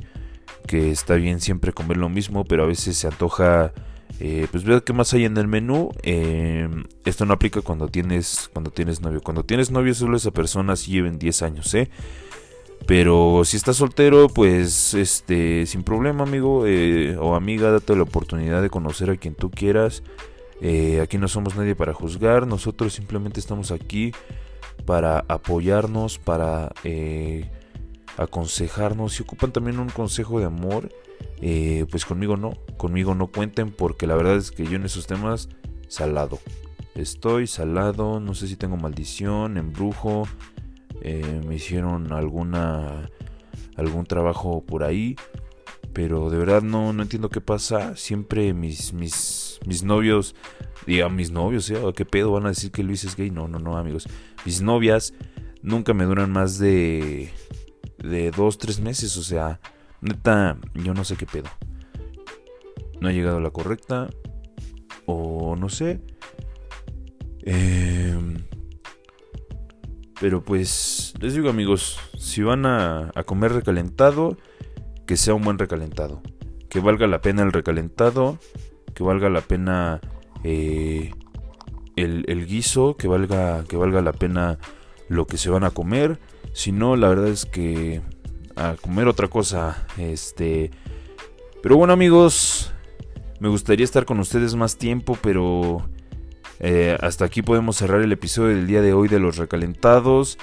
que 0.68 0.92
está 0.92 1.16
bien 1.16 1.40
siempre 1.42 1.74
comer 1.74 1.98
lo 1.98 2.10
mismo, 2.10 2.44
pero 2.46 2.64
a 2.64 2.68
veces 2.68 2.98
se 2.98 3.08
antoja, 3.08 3.74
eh, 4.20 4.48
pues 4.52 4.64
ver 4.64 4.84
qué 4.84 4.94
más 4.94 5.14
hay 5.14 5.26
en 5.26 5.38
el 5.38 5.48
menú, 5.48 5.92
eh, 6.04 6.68
esto 7.06 7.26
no 7.26 7.34
aplica 7.34 7.62
cuando 7.62 7.88
tienes, 7.88 8.50
cuando 8.52 8.72
tienes 8.72 9.02
novio, 9.02 9.22
cuando 9.22 9.44
tienes 9.44 9.70
novio 9.70 9.94
solo 9.94 10.18
esa 10.18 10.32
persona 10.32 10.76
si 10.76 10.92
lleven 10.92 11.20
10 11.20 11.42
años, 11.44 11.74
¿eh? 11.76 11.90
Pero 12.88 13.42
si 13.46 13.58
estás 13.58 13.78
soltero, 13.78 14.28
pues 14.28 14.94
este, 14.94 15.66
sin 15.66 15.84
problema, 15.84 16.24
amigo 16.24 16.68
eh, 16.68 17.18
o 17.18 17.36
amiga, 17.36 17.72
date 17.72 17.96
la 17.96 18.04
oportunidad 18.04 18.62
de 18.62 18.70
conocer 18.70 19.10
a 19.10 19.18
quien 19.18 19.34
tú 19.34 19.50
quieras. 19.50 20.04
Eh, 20.62 21.02
aquí 21.02 21.18
no 21.18 21.28
somos 21.28 21.56
nadie 21.56 21.76
para 21.76 21.94
juzgar, 21.94 22.46
nosotros 22.46 22.94
simplemente 22.94 23.40
estamos 23.40 23.72
aquí 23.72 24.12
para 24.86 25.26
apoyarnos, 25.28 26.20
para 26.20 26.74
eh, 26.84 27.50
aconsejarnos. 28.18 29.14
Si 29.14 29.24
ocupan 29.24 29.52
también 29.52 29.80
un 29.80 29.90
consejo 29.90 30.40
de 30.40 30.46
amor, 30.46 30.90
pues 31.90 32.06
conmigo 32.06 32.38
no, 32.38 32.54
conmigo 32.78 33.16
no 33.16 33.28
cuenten 33.28 33.72
porque 33.72 34.06
la 34.06 34.16
verdad 34.16 34.36
es 34.36 34.52
que 34.52 34.64
yo 34.64 34.76
en 34.76 34.86
esos 34.86 35.08
temas 35.08 35.50
salado. 35.88 36.40
Estoy 36.94 37.48
salado, 37.48 38.20
no 38.20 38.36
sé 38.36 38.48
si 38.48 38.56
tengo 38.56 38.78
maldición, 38.78 39.58
embrujo, 39.58 40.28
eh, 41.02 41.42
me 41.48 41.56
hicieron 41.56 42.12
alguna 42.12 43.10
algún 43.76 44.06
trabajo 44.06 44.64
por 44.64 44.84
ahí 44.84 45.16
pero 45.96 46.30
de 46.30 46.38
verdad 46.38 46.62
no, 46.62 46.92
no 46.92 47.04
entiendo 47.04 47.30
qué 47.30 47.40
pasa. 47.40 47.96
Siempre 47.96 48.54
mis 48.54 48.92
mis 48.92 49.62
mis 49.66 49.82
novios 49.82 50.36
diga 50.86 51.08
mis 51.08 51.32
novios 51.32 51.70
¿eh? 51.70 51.82
qué 51.96 52.04
pedo 52.04 52.34
van 52.34 52.46
a 52.46 52.50
decir 52.50 52.70
que 52.70 52.84
Luis 52.84 53.06
es 53.06 53.16
gay 53.16 53.32
no 53.32 53.48
no 53.48 53.60
no 53.60 53.78
amigos. 53.78 54.06
Mis 54.46 54.62
novias 54.62 55.14
nunca 55.62 55.94
me 55.94 56.04
duran 56.04 56.34
más 56.34 56.60
de 56.60 57.32
de 57.98 58.30
dos 58.32 58.58
tres 58.58 58.82
meses 58.82 59.16
o 59.16 59.24
sea 59.24 59.62
neta 60.02 60.60
yo 60.74 60.94
no 60.94 61.06
sé 61.06 61.16
qué 61.16 61.26
pedo. 61.26 61.48
No 63.00 63.08
ha 63.08 63.14
llegado 63.14 63.40
la 63.40 63.52
correcta 63.52 64.10
o 65.06 65.56
no 65.56 65.70
sé. 65.70 66.02
Eh, 67.44 68.18
pero 70.20 70.44
pues 70.44 71.14
les 71.20 71.34
digo 71.34 71.50
amigos, 71.50 72.00
si 72.18 72.42
van 72.42 72.66
a, 72.66 73.12
comer 73.26 73.54
recalentado, 73.54 74.38
que 75.06 75.18
sea 75.18 75.34
un 75.34 75.44
buen 75.44 75.60
recalentado. 75.60 76.22
Que 76.70 76.80
valga 76.80 77.08
la 77.08 77.22
pena 77.22 77.44
el 77.44 77.52
recalentado, 77.52 78.38
que 78.94 79.04
valga 79.04 79.30
la 79.30 79.42
pena 79.42 80.02
eh, 80.44 81.12
el, 81.96 82.46
guiso, 82.46 82.96
que 82.98 83.08
valga, 83.08 83.64
que 83.66 83.78
valga 83.78 84.02
la 84.02 84.14
pena 84.14 84.58
lo 85.08 85.28
que 85.28 85.38
se 85.38 85.50
van 85.50 85.64
a 85.64 85.72
comer. 85.72 86.20
Si 86.54 86.72
no, 86.72 86.96
la 86.96 87.10
verdad 87.10 87.28
es 87.28 87.46
que 87.46 88.02
a 88.56 88.76
comer 88.82 89.08
otra 89.08 89.28
cosa. 89.28 89.86
Este. 89.98 90.72
Pero 91.62 91.78
bueno, 91.78 91.94
amigos. 91.94 92.72
Me 93.40 93.50
gustaría 93.50 93.84
estar 93.84 94.06
con 94.06 94.20
ustedes 94.20 94.56
más 94.56 94.78
tiempo, 94.78 95.18
pero. 95.22 95.90
Eh, 96.60 96.98
hasta 97.02 97.26
aquí 97.26 97.42
podemos 97.42 97.76
cerrar 97.78 98.02
el 98.02 98.12
episodio 98.12 98.56
del 98.56 98.68
día 98.68 98.82
de 98.82 98.94
hoy 98.94 99.08
de 99.08 99.20
los 99.20 99.38
recalentados. 99.38 100.38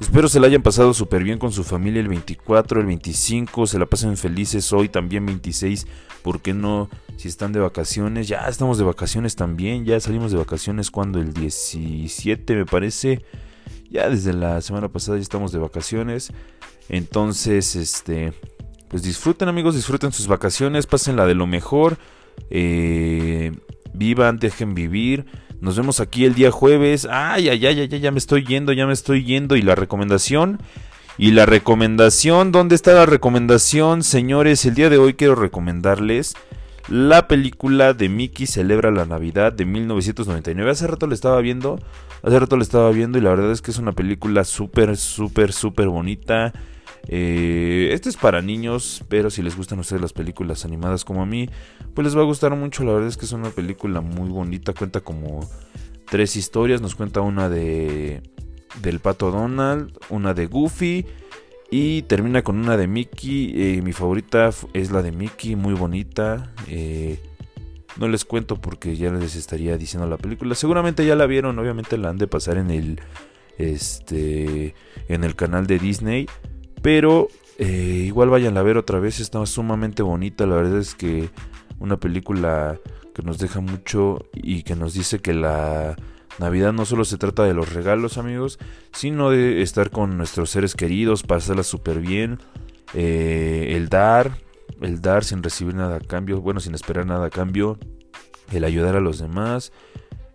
Espero 0.00 0.28
se 0.28 0.38
la 0.38 0.46
hayan 0.46 0.62
pasado 0.62 0.94
súper 0.94 1.24
bien 1.24 1.38
con 1.38 1.50
su 1.50 1.64
familia 1.64 2.00
el 2.00 2.08
24, 2.08 2.80
el 2.80 2.86
25, 2.86 3.66
se 3.66 3.80
la 3.80 3.86
pasen 3.86 4.16
felices 4.16 4.72
hoy 4.72 4.88
también 4.88 5.26
26, 5.26 5.88
¿por 6.22 6.40
qué 6.40 6.54
no? 6.54 6.88
Si 7.16 7.26
están 7.26 7.52
de 7.52 7.58
vacaciones, 7.58 8.28
ya 8.28 8.46
estamos 8.48 8.78
de 8.78 8.84
vacaciones 8.84 9.34
también, 9.34 9.84
ya 9.84 9.98
salimos 9.98 10.30
de 10.30 10.38
vacaciones 10.38 10.92
cuando 10.92 11.18
el 11.18 11.32
17 11.32 12.54
me 12.54 12.64
parece, 12.64 13.24
ya 13.90 14.08
desde 14.08 14.32
la 14.34 14.60
semana 14.60 14.88
pasada 14.88 15.18
ya 15.18 15.22
estamos 15.22 15.50
de 15.50 15.58
vacaciones, 15.58 16.32
entonces 16.88 17.74
este, 17.74 18.32
pues 18.86 19.02
disfruten 19.02 19.48
amigos, 19.48 19.74
disfruten 19.74 20.12
sus 20.12 20.28
vacaciones, 20.28 20.86
pásenla 20.86 21.26
de 21.26 21.34
lo 21.34 21.48
mejor, 21.48 21.98
eh, 22.50 23.50
vivan, 23.92 24.38
dejen 24.38 24.74
vivir. 24.74 25.26
Nos 25.60 25.76
vemos 25.76 26.00
aquí 26.00 26.24
el 26.24 26.34
día 26.34 26.50
jueves. 26.50 27.06
Ay, 27.10 27.48
ay, 27.48 27.66
ay, 27.66 27.80
ay, 27.80 28.00
ya 28.00 28.10
me 28.10 28.18
estoy 28.18 28.44
yendo, 28.44 28.72
ya 28.72 28.86
me 28.86 28.92
estoy 28.92 29.24
yendo. 29.24 29.56
Y 29.56 29.62
la 29.62 29.74
recomendación. 29.74 30.60
Y 31.16 31.32
la 31.32 31.46
recomendación, 31.46 32.52
¿dónde 32.52 32.76
está 32.76 32.92
la 32.94 33.04
recomendación? 33.04 34.04
Señores, 34.04 34.64
el 34.66 34.76
día 34.76 34.88
de 34.88 34.98
hoy 34.98 35.14
quiero 35.14 35.34
recomendarles 35.34 36.34
la 36.88 37.28
película 37.28 37.92
de 37.92 38.08
Mickey 38.08 38.46
Celebra 38.46 38.90
la 38.90 39.04
Navidad 39.04 39.52
de 39.52 39.64
1999. 39.64 40.70
Hace 40.70 40.86
rato 40.86 41.06
le 41.06 41.14
estaba 41.14 41.40
viendo, 41.40 41.78
hace 42.22 42.38
rato 42.38 42.56
le 42.56 42.62
estaba 42.62 42.90
viendo 42.90 43.18
y 43.18 43.20
la 43.20 43.30
verdad 43.30 43.52
es 43.52 43.62
que 43.62 43.70
es 43.70 43.78
una 43.78 43.92
película 43.92 44.44
súper, 44.44 44.96
súper, 44.96 45.52
súper 45.52 45.88
bonita. 45.88 46.52
Eh, 47.08 47.88
este 47.92 48.10
es 48.10 48.16
para 48.16 48.42
niños, 48.42 49.02
pero 49.08 49.30
si 49.30 49.42
les 49.42 49.56
gustan 49.56 49.78
a 49.78 49.80
ustedes 49.80 50.02
las 50.02 50.12
películas 50.12 50.64
animadas 50.64 51.04
como 51.04 51.22
a 51.22 51.26
mí, 51.26 51.48
pues 51.94 52.04
les 52.04 52.16
va 52.16 52.20
a 52.20 52.24
gustar 52.24 52.54
mucho. 52.54 52.84
La 52.84 52.92
verdad 52.92 53.08
es 53.08 53.16
que 53.16 53.24
es 53.24 53.32
una 53.32 53.50
película 53.50 54.00
muy 54.00 54.28
bonita. 54.28 54.74
Cuenta 54.74 55.00
como 55.00 55.48
tres 56.06 56.36
historias. 56.36 56.80
Nos 56.80 56.94
cuenta 56.94 57.20
una 57.20 57.48
de 57.48 58.22
del 58.82 59.00
pato 59.00 59.30
Donald, 59.30 59.98
una 60.10 60.34
de 60.34 60.46
Goofy 60.46 61.06
y 61.70 62.02
termina 62.02 62.42
con 62.42 62.58
una 62.58 62.76
de 62.76 62.86
Mickey. 62.86 63.52
Eh, 63.56 63.82
mi 63.82 63.92
favorita 63.92 64.50
es 64.72 64.90
la 64.90 65.02
de 65.02 65.12
Mickey, 65.12 65.56
muy 65.56 65.74
bonita. 65.74 66.52
Eh, 66.68 67.20
no 67.96 68.08
les 68.08 68.24
cuento 68.24 68.60
porque 68.60 68.96
ya 68.96 69.10
les 69.10 69.34
estaría 69.34 69.76
diciendo 69.76 70.08
la 70.08 70.16
película. 70.16 70.54
Seguramente 70.54 71.04
ya 71.04 71.16
la 71.16 71.26
vieron, 71.26 71.58
obviamente 71.58 71.98
la 71.98 72.10
han 72.10 72.18
de 72.18 72.28
pasar 72.28 72.58
en 72.58 72.70
el 72.70 73.00
este 73.58 74.74
en 75.08 75.24
el 75.24 75.34
canal 75.34 75.66
de 75.66 75.78
Disney. 75.78 76.26
Pero 76.82 77.28
eh, 77.58 78.04
igual 78.06 78.30
vayan 78.30 78.56
a 78.56 78.62
ver 78.62 78.76
otra 78.76 78.98
vez, 79.00 79.20
está 79.20 79.44
sumamente 79.46 80.02
bonita, 80.02 80.46
la 80.46 80.56
verdad 80.56 80.78
es 80.78 80.94
que 80.94 81.30
una 81.78 81.98
película 81.98 82.78
que 83.14 83.22
nos 83.22 83.38
deja 83.38 83.60
mucho 83.60 84.26
y 84.32 84.62
que 84.62 84.76
nos 84.76 84.94
dice 84.94 85.18
que 85.18 85.34
la 85.34 85.96
Navidad 86.38 86.72
no 86.72 86.84
solo 86.84 87.04
se 87.04 87.18
trata 87.18 87.44
de 87.44 87.54
los 87.54 87.72
regalos 87.72 88.16
amigos, 88.16 88.58
sino 88.92 89.30
de 89.30 89.62
estar 89.62 89.90
con 89.90 90.16
nuestros 90.16 90.50
seres 90.50 90.74
queridos, 90.74 91.24
pasarla 91.24 91.64
súper 91.64 91.98
bien, 91.98 92.38
eh, 92.94 93.72
el 93.76 93.88
dar, 93.88 94.38
el 94.80 95.00
dar 95.00 95.24
sin 95.24 95.42
recibir 95.42 95.74
nada 95.74 95.96
a 95.96 96.00
cambio, 96.00 96.40
bueno, 96.40 96.60
sin 96.60 96.74
esperar 96.74 97.06
nada 97.06 97.26
a 97.26 97.30
cambio, 97.30 97.78
el 98.52 98.64
ayudar 98.64 98.94
a 98.94 99.00
los 99.00 99.18
demás, 99.18 99.72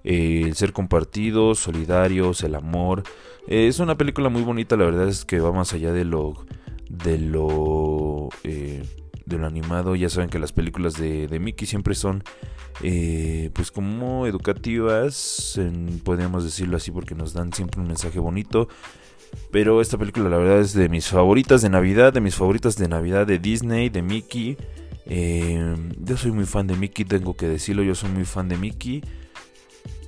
eh, 0.04 0.42
el 0.44 0.56
ser 0.56 0.74
compartidos, 0.74 1.60
solidarios, 1.60 2.44
el 2.44 2.56
amor. 2.56 3.04
Eh, 3.48 3.68
es 3.68 3.80
una 3.80 3.96
película 3.98 4.30
muy 4.30 4.42
bonita, 4.42 4.78
la 4.78 4.86
verdad 4.86 5.08
es 5.08 5.26
que 5.26 5.40
va 5.40 5.52
más 5.52 5.74
allá 5.74 5.92
de 5.92 6.06
lo 6.06 6.46
de 6.90 7.18
lo 7.18 8.30
eh, 8.44 8.84
de 9.26 9.38
lo 9.38 9.48
animado. 9.48 9.96
Ya 9.96 10.10
saben 10.10 10.30
que 10.30 10.40
las 10.40 10.54
películas 10.54 10.94
de, 10.94 11.28
de 11.28 11.40
Mickey 11.40 11.68
siempre 11.68 11.96
son 11.96 12.24
pues 13.54 13.72
como 13.72 14.28
educativas, 14.28 15.60
podríamos 16.04 16.44
decirlo 16.44 16.76
así, 16.78 16.92
porque 16.92 17.16
nos 17.16 17.34
dan 17.34 17.54
siempre 17.54 17.80
un 17.80 17.88
mensaje 17.88 18.20
bonito. 18.20 18.68
Pero 19.52 19.82
esta 19.82 19.98
película 19.98 20.30
la 20.30 20.38
verdad 20.38 20.60
es 20.60 20.74
de 20.74 20.90
mis 20.90 21.08
favoritas 21.08 21.62
de 21.62 21.70
Navidad, 21.70 22.14
de 22.14 22.22
mis 22.22 22.36
favoritas 22.36 22.76
de 22.76 22.88
Navidad 22.88 23.26
de 23.26 23.40
Disney, 23.40 23.90
de 23.90 24.02
Mickey. 24.02 24.58
yo 25.06 26.18
soy 26.18 26.32
muy 26.32 26.46
fan 26.46 26.68
de 26.68 26.76
Mickey, 26.76 27.06
tengo 27.06 27.36
que 27.36 27.48
decirlo, 27.48 27.84
yo 27.84 27.96
soy 27.96 28.10
muy 28.10 28.26
fan 28.26 28.50
de 28.50 28.58
Mickey. 28.58 29.04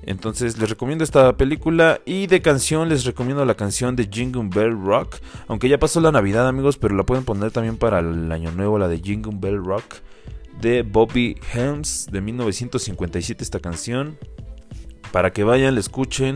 Entonces 0.03 0.57
les 0.57 0.69
recomiendo 0.69 1.03
esta 1.03 1.35
película 1.35 1.99
y 2.05 2.27
de 2.27 2.41
canción 2.41 2.89
les 2.89 3.05
recomiendo 3.05 3.43
la 3.45 3.55
canción 3.55 3.95
de 3.95 4.07
Jingle 4.11 4.49
Bell 4.53 4.77
Rock. 4.79 5.17
Aunque 5.47 5.69
ya 5.69 5.79
pasó 5.79 5.99
la 5.99 6.11
Navidad 6.11 6.47
amigos, 6.47 6.77
pero 6.77 6.95
la 6.95 7.03
pueden 7.03 7.25
poner 7.25 7.51
también 7.51 7.77
para 7.77 7.99
el 7.99 8.31
año 8.31 8.51
nuevo, 8.51 8.77
la 8.77 8.87
de 8.87 8.99
Jingle 8.99 9.37
Bell 9.39 9.63
Rock 9.63 9.95
de 10.61 10.83
Bobby 10.83 11.37
Helms 11.53 12.07
de 12.11 12.21
1957 12.21 13.43
esta 13.43 13.59
canción. 13.59 14.17
Para 15.11 15.31
que 15.31 15.43
vayan, 15.43 15.73
la 15.75 15.79
escuchen. 15.79 16.35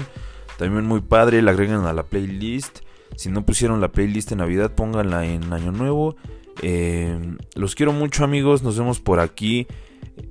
También 0.57 0.85
muy 0.85 1.01
padre, 1.01 1.41
la 1.41 1.51
agregan 1.51 1.85
a 1.85 1.93
la 1.93 2.03
playlist. 2.03 2.79
Si 3.15 3.29
no 3.29 3.45
pusieron 3.45 3.81
la 3.81 3.91
playlist 3.91 4.31
en 4.31 4.39
Navidad, 4.39 4.73
pónganla 4.73 5.25
en 5.25 5.51
Año 5.53 5.71
Nuevo. 5.71 6.15
Eh, 6.61 7.17
los 7.55 7.75
quiero 7.75 7.93
mucho 7.93 8.23
amigos, 8.23 8.63
nos 8.63 8.77
vemos 8.77 8.99
por 8.99 9.19
aquí 9.19 9.67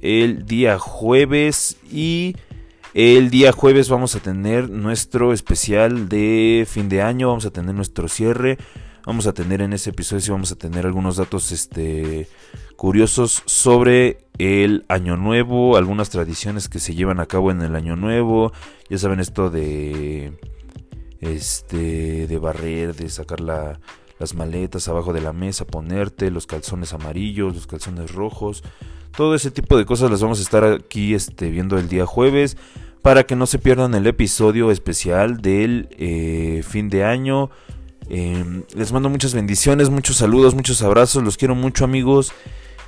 el 0.00 0.46
día 0.46 0.78
jueves 0.78 1.78
y... 1.90 2.36
El 2.94 3.29
día 3.29 3.53
jueves 3.53 3.90
vamos 3.90 4.16
a 4.16 4.20
tener 4.20 4.70
nuestro 4.70 5.35
especial 5.35 6.09
de 6.09 6.66
fin 6.66 6.88
de 6.88 7.03
año, 7.03 7.29
vamos 7.29 7.44
a 7.44 7.51
tener 7.51 7.74
nuestro 7.74 8.09
cierre, 8.09 8.57
vamos 9.05 9.27
a 9.27 9.35
tener 9.35 9.61
en 9.61 9.74
ese 9.74 9.90
episodio 9.90 10.33
vamos 10.33 10.53
a 10.53 10.57
tener 10.57 10.87
algunos 10.87 11.16
datos 11.16 11.53
este 11.53 12.29
curiosos 12.77 13.42
sobre 13.44 14.24
el 14.38 14.87
año 14.88 15.18
nuevo, 15.18 15.77
algunas 15.77 16.09
tradiciones 16.09 16.70
que 16.70 16.79
se 16.79 16.94
llevan 16.94 17.20
a 17.20 17.27
cabo 17.27 17.51
en 17.51 17.61
el 17.61 17.77
año 17.77 17.94
nuevo, 17.94 18.53
ya 18.88 18.96
saben 18.96 19.20
esto 19.20 19.51
de 19.51 20.38
este 21.20 22.27
de 22.27 22.38
barrer, 22.38 22.94
de 22.94 23.11
sacar 23.11 23.40
las 23.40 24.35
maletas 24.35 24.88
abajo 24.88 25.12
de 25.12 25.20
la 25.20 25.35
mesa, 25.35 25.66
ponerte 25.66 26.31
los 26.31 26.46
calzones 26.46 26.94
amarillos, 26.94 27.55
los 27.55 27.66
calzones 27.66 28.12
rojos, 28.12 28.64
todo 29.18 29.35
ese 29.35 29.50
tipo 29.50 29.76
de 29.76 29.85
cosas 29.85 30.12
las 30.12 30.22
vamos 30.22 30.38
a 30.38 30.42
estar 30.42 30.62
aquí 30.62 31.12
este, 31.12 31.50
viendo 31.50 31.76
el 31.76 31.88
día 31.88 32.07
jueves 32.07 32.57
para 33.02 33.24
que 33.24 33.35
no 33.35 33.46
se 33.46 33.59
pierdan 33.59 33.92
el 33.94 34.07
episodio 34.07 34.70
especial 34.70 35.38
del 35.38 35.88
eh, 35.98 36.62
fin 36.64 36.88
de 36.88 37.02
año. 37.02 37.50
Em, 38.09 38.62
les 38.76 38.92
mando 38.92 39.09
muchas 39.09 39.35
bendiciones, 39.35 39.90
muchos 39.90 40.18
saludos, 40.18 40.54
muchos 40.54 40.83
abrazos. 40.83 41.24
Los 41.24 41.37
quiero 41.37 41.57
mucho 41.57 41.85
amigos. 41.85 42.31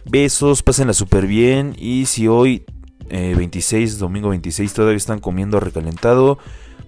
Besos, 0.04 0.62
pásenla 0.62 0.92
súper 0.92 1.26
bien. 1.26 1.74
Y 1.76 2.06
si 2.06 2.28
hoy, 2.28 2.62
26, 3.08 3.94
eh, 3.94 3.96
domingo 3.98 4.28
26, 4.28 4.72
todavía 4.72 4.98
están 4.98 5.18
comiendo 5.18 5.58
recalentado, 5.58 6.38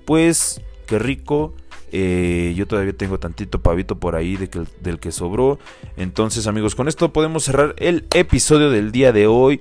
pues 0.05 0.61
qué 0.87 1.01
rico. 1.01 1.57
Eh, 1.95 2.55
yo 2.57 2.67
todavía 2.67 2.95
tengo 2.95 3.19
tantito 3.19 3.61
pavito 3.61 4.01
por 4.01 4.17
ahí 4.17 4.37
del 4.37 4.99
que 4.99 5.13
sobró. 5.13 5.59
Entonces 5.97 6.47
amigos, 6.47 6.75
con 6.75 6.89
esto 6.89 7.13
podemos 7.13 7.45
cerrar 7.45 7.75
el 7.79 8.07
episodio 8.15 8.71
del 8.71 8.91
día 8.91 9.13
de 9.13 9.27
hoy. 9.27 9.61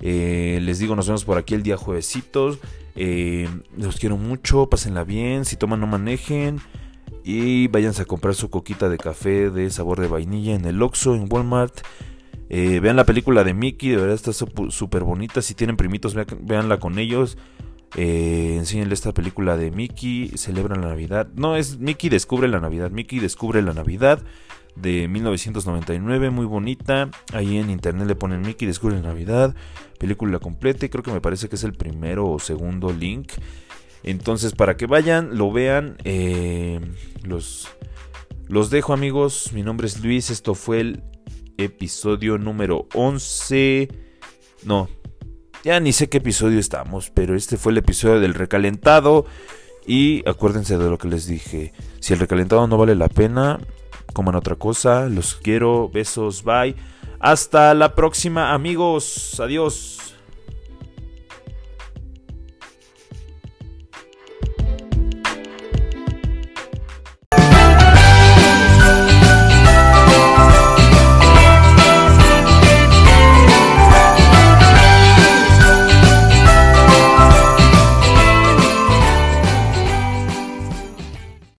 Eh, 0.00 0.60
les 0.62 0.78
digo, 0.78 0.96
nos 0.96 1.08
vemos 1.08 1.24
por 1.24 1.38
aquí 1.38 1.54
el 1.54 1.64
día 1.64 1.76
juevesitos. 1.76 2.60
Eh, 2.94 3.48
los 3.76 3.98
quiero 3.98 4.16
mucho, 4.16 4.68
pásenla 4.68 5.02
bien. 5.02 5.44
Si 5.44 5.56
toman, 5.56 5.80
no 5.80 5.88
manejen. 5.88 6.60
Y 7.24 7.66
váyanse 7.68 8.02
a 8.02 8.04
comprar 8.04 8.34
su 8.34 8.48
coquita 8.48 8.88
de 8.88 8.98
café 8.98 9.50
de 9.50 9.68
sabor 9.70 10.00
de 10.00 10.08
vainilla 10.08 10.54
en 10.54 10.64
el 10.64 10.80
Oxxo, 10.82 11.14
en 11.14 11.26
Walmart. 11.28 11.80
vean 12.48 12.96
la 12.96 13.04
película 13.04 13.44
de 13.44 13.54
Mickey, 13.54 13.90
de 13.90 13.96
verdad 13.96 14.14
está 14.14 14.32
súper 14.32 15.02
bonita. 15.02 15.42
Si 15.42 15.54
tienen 15.54 15.76
primitos, 15.76 16.14
veanla 16.14 16.78
con 16.78 16.98
ellos. 17.00 17.38
Eh, 17.96 18.62
esta 18.90 19.12
película 19.12 19.56
de 19.56 19.70
Mickey, 19.70 20.32
celebra 20.36 20.76
la 20.76 20.88
Navidad. 20.88 21.28
No, 21.34 21.56
es 21.56 21.78
Mickey 21.78 22.08
descubre 22.08 22.48
la 22.48 22.60
Navidad. 22.60 22.90
Mickey 22.90 23.18
descubre 23.18 23.62
la 23.62 23.74
Navidad 23.74 24.22
de 24.76 25.08
1999, 25.08 26.30
muy 26.30 26.46
bonita. 26.46 27.10
Ahí 27.32 27.58
en 27.58 27.70
internet 27.70 28.06
le 28.06 28.14
ponen 28.14 28.40
Mickey 28.42 28.66
descubre 28.66 28.96
la 28.96 29.02
Navidad, 29.02 29.54
película 29.98 30.38
completa. 30.38 30.86
Y 30.86 30.88
creo 30.88 31.02
que 31.02 31.12
me 31.12 31.20
parece 31.20 31.48
que 31.48 31.56
es 31.56 31.64
el 31.64 31.74
primero 31.74 32.28
o 32.28 32.38
segundo 32.38 32.92
link. 32.92 33.32
Entonces, 34.02 34.52
para 34.52 34.76
que 34.76 34.86
vayan, 34.86 35.36
lo 35.36 35.52
vean. 35.52 35.96
Eh, 36.04 36.80
los, 37.22 37.68
los 38.48 38.70
dejo, 38.70 38.92
amigos. 38.92 39.52
Mi 39.52 39.62
nombre 39.62 39.86
es 39.86 40.02
Luis. 40.02 40.30
Esto 40.30 40.54
fue 40.54 40.80
el 40.80 41.02
episodio 41.58 42.38
número 42.38 42.88
11. 42.94 43.88
No, 44.64 44.88
ya 45.64 45.80
ni 45.80 45.92
sé 45.92 46.08
qué 46.08 46.18
episodio 46.18 46.58
estamos, 46.58 47.10
pero 47.10 47.34
este 47.36 47.56
fue 47.56 47.72
el 47.72 47.78
episodio 47.78 48.20
del 48.20 48.34
recalentado. 48.34 49.26
Y 49.86 50.28
acuérdense 50.28 50.78
de 50.78 50.88
lo 50.88 50.98
que 50.98 51.08
les 51.08 51.26
dije. 51.26 51.72
Si 52.00 52.12
el 52.12 52.20
recalentado 52.20 52.66
no 52.66 52.76
vale 52.76 52.94
la 52.94 53.08
pena, 53.08 53.60
coman 54.12 54.36
otra 54.36 54.56
cosa. 54.56 55.08
Los 55.08 55.34
quiero. 55.34 55.88
Besos. 55.88 56.44
Bye. 56.44 56.76
Hasta 57.18 57.74
la 57.74 57.94
próxima, 57.94 58.52
amigos. 58.52 59.40
Adiós. 59.40 60.01